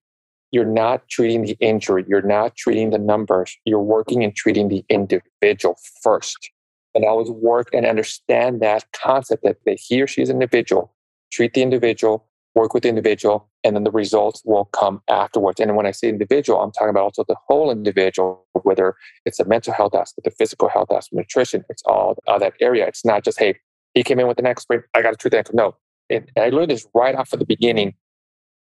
[0.54, 4.86] you're not treating the injury, you're not treating the numbers, you're working and treating the
[4.88, 6.52] individual first.
[6.94, 10.94] And always work and understand that concept that, that he or she is an individual,
[11.32, 15.60] treat the individual, work with the individual, and then the results will come afterwards.
[15.60, 18.96] And when I say individual, I'm talking about also the whole individual, whether
[19.26, 22.86] it's a mental health aspect, the physical health aspect, nutrition, it's all, that area.
[22.86, 23.58] It's not just, hey,
[23.96, 25.56] he came in with an expert, I got to treat the ankle.
[25.56, 25.76] No.
[26.12, 27.96] And I learned this right off of the beginning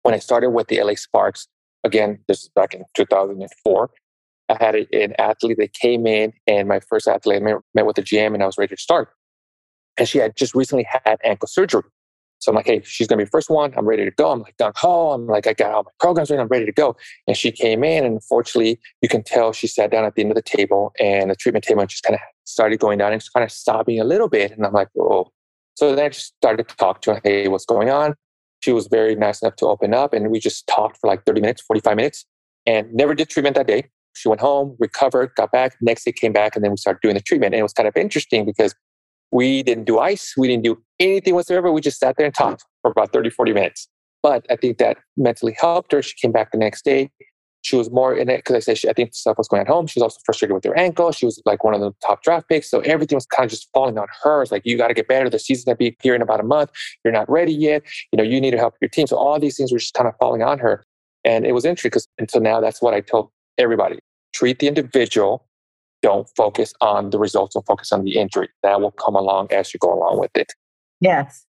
[0.01, 1.47] when I started with the LA Sparks.
[1.85, 3.89] Again, this is back in 2004.
[4.49, 8.01] I had an athlete that came in, and my first athlete I met with the
[8.01, 9.09] GM, and I was ready to start.
[9.97, 11.83] And she had just recently had ankle surgery.
[12.39, 13.71] So I'm like, hey, she's gonna be the first one.
[13.77, 14.31] I'm ready to go.
[14.31, 15.11] I'm like gung ho.
[15.11, 16.41] I'm like, I got all my programs ready.
[16.41, 16.95] I'm ready to go.
[17.27, 20.31] And she came in, and unfortunately, you can tell she sat down at the end
[20.31, 23.21] of the table, and the treatment table and just kind of started going down and
[23.21, 24.51] just kind of sobbing a little bit.
[24.51, 25.31] And I'm like, oh.
[25.75, 27.21] So then I just started to talk to her.
[27.23, 28.15] Hey, what's going on?
[28.65, 31.39] She was very nice enough to open up, and we just talked for like 30
[31.39, 32.25] minutes, 45 minutes,
[32.65, 33.89] and never did treatment that day.
[34.13, 35.77] She went home, recovered, got back.
[35.81, 37.53] Next day came back, and then we started doing the treatment.
[37.53, 38.73] And it was kind of interesting because
[39.31, 40.33] we didn't do ice.
[40.35, 41.71] We didn't do anything whatsoever.
[41.71, 43.87] We just sat there and talked for about 30, 40 minutes.
[44.23, 46.01] But I think that mentally helped her.
[46.01, 47.11] She came back the next day.
[47.65, 49.67] She was more in it because I said she, I think stuff was going at
[49.67, 49.87] home.
[49.87, 51.11] She was also frustrated with her ankle.
[51.11, 52.69] She was like one of the top draft picks.
[52.69, 54.43] So everything was kind of just falling on her.
[54.43, 55.31] It's like, you got to get better.
[55.31, 56.69] The season's to be here in about a month.
[57.03, 57.81] You're not ready yet.
[58.11, 59.07] You know, you need to help your team.
[59.07, 60.85] So all these things were just kind of falling on her.
[61.23, 63.97] And it was interesting because until now, that's what I told everybody.
[64.35, 65.47] Treat the individual
[66.03, 68.47] don't focus on the results don't focus on the injury.
[68.61, 70.53] That will come along as you go along with it.
[70.99, 71.47] Yes.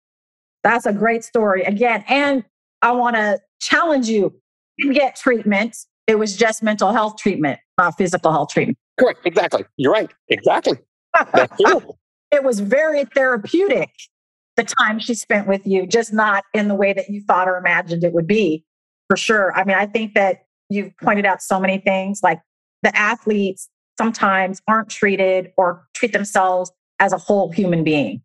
[0.65, 1.63] That's a great story.
[1.65, 2.43] Again, and
[2.81, 4.35] I want to challenge you.
[4.79, 5.77] You get treatment.
[6.07, 8.79] It was just mental health treatment, not physical health treatment.
[8.99, 9.21] Correct.
[9.25, 9.65] Exactly.
[9.77, 10.11] You're right.
[10.29, 10.79] Exactly.
[12.31, 13.91] it was very therapeutic
[14.57, 17.57] the time she spent with you, just not in the way that you thought or
[17.57, 18.65] imagined it would be,
[19.09, 19.53] for sure.
[19.55, 22.41] I mean, I think that you've pointed out so many things like
[22.83, 28.23] the athletes sometimes aren't treated or treat themselves as a whole human being.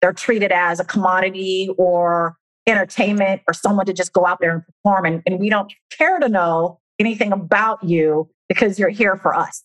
[0.00, 2.36] They're treated as a commodity or
[2.66, 5.04] entertainment or someone to just go out there and perform.
[5.04, 9.62] And, and we don't care to know anything about you because you're here for us.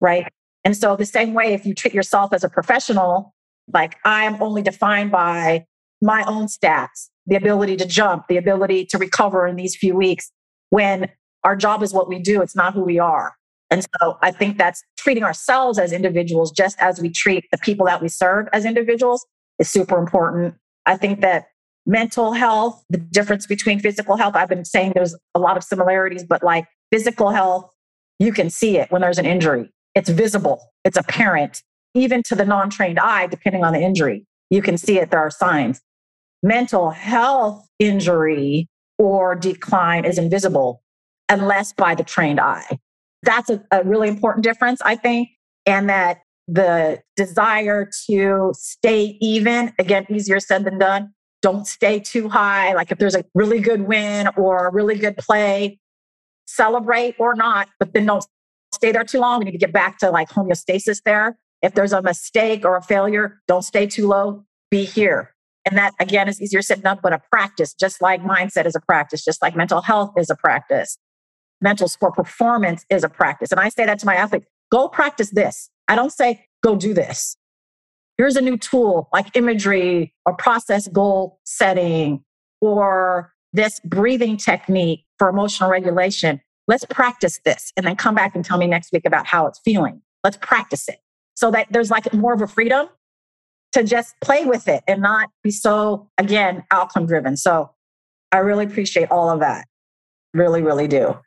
[0.00, 0.26] Right.
[0.64, 3.34] And so, the same way, if you treat yourself as a professional,
[3.72, 5.66] like I'm only defined by
[6.02, 10.30] my own stats, the ability to jump, the ability to recover in these few weeks,
[10.70, 11.10] when
[11.44, 13.34] our job is what we do, it's not who we are.
[13.70, 17.86] And so I think that's treating ourselves as individuals just as we treat the people
[17.86, 19.26] that we serve as individuals
[19.58, 20.54] is super important.
[20.86, 21.46] I think that
[21.86, 26.24] mental health, the difference between physical health, I've been saying there's a lot of similarities,
[26.24, 27.70] but like physical health,
[28.18, 29.70] you can see it when there's an injury.
[29.94, 31.62] It's visible, it's apparent,
[31.94, 34.26] even to the non trained eye, depending on the injury.
[34.50, 35.80] You can see it, there are signs.
[36.42, 38.68] Mental health injury
[38.98, 40.82] or decline is invisible
[41.28, 42.78] unless by the trained eye
[43.24, 45.28] that's a, a really important difference, I think.
[45.66, 51.12] And that the desire to stay even, again, easier said than done.
[51.44, 52.72] Don't stay too high.
[52.72, 55.78] Like if there's a really good win or a really good play,
[56.46, 58.24] celebrate or not, but then don't
[58.72, 59.38] stay there too long.
[59.38, 61.38] We need to get back to like homeostasis there.
[61.60, 64.44] If there's a mistake or a failure, don't stay too low.
[64.70, 65.34] Be here.
[65.66, 68.74] And that again is easier said than done, but a practice, just like mindset is
[68.74, 70.98] a practice, just like mental health is a practice
[71.64, 73.50] mental sport performance is a practice.
[73.50, 75.70] And I say that to my athletes go practice this.
[75.88, 77.36] I don't say go do this.
[78.18, 82.24] Here's a new tool like imagery or process goal setting
[82.60, 86.40] or this breathing technique for emotional regulation.
[86.66, 89.60] Let's practice this and then come back and tell me next week about how it's
[89.64, 90.00] feeling.
[90.22, 90.98] Let's practice it
[91.34, 92.88] so that there's like more of a freedom
[93.72, 97.36] to just play with it and not be so, again, outcome driven.
[97.36, 97.70] So
[98.30, 99.66] I really appreciate all of that.
[100.32, 101.18] Really, really do.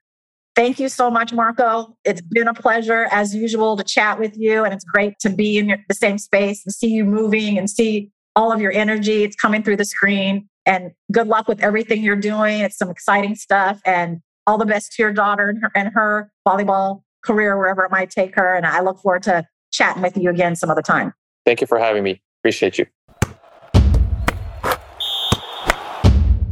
[0.58, 1.96] Thank you so much, Marco.
[2.04, 4.66] It's been a pleasure, as usual, to chat with you.
[4.66, 7.70] And it's great to be in your, the same space and see you moving and
[7.70, 9.24] see all of your energy.
[9.24, 10.50] It's coming through the screen.
[10.66, 12.62] And good luck with everything you're doing.
[12.62, 13.80] It's some exciting stuff.
[13.86, 17.92] And all the best to your daughter and her, and her volleyball career, wherever it
[17.92, 18.56] might take her.
[18.56, 21.14] And I look forward to chatting with you again some other time.
[21.46, 22.20] Thank you for having me.
[22.42, 22.88] Appreciate you.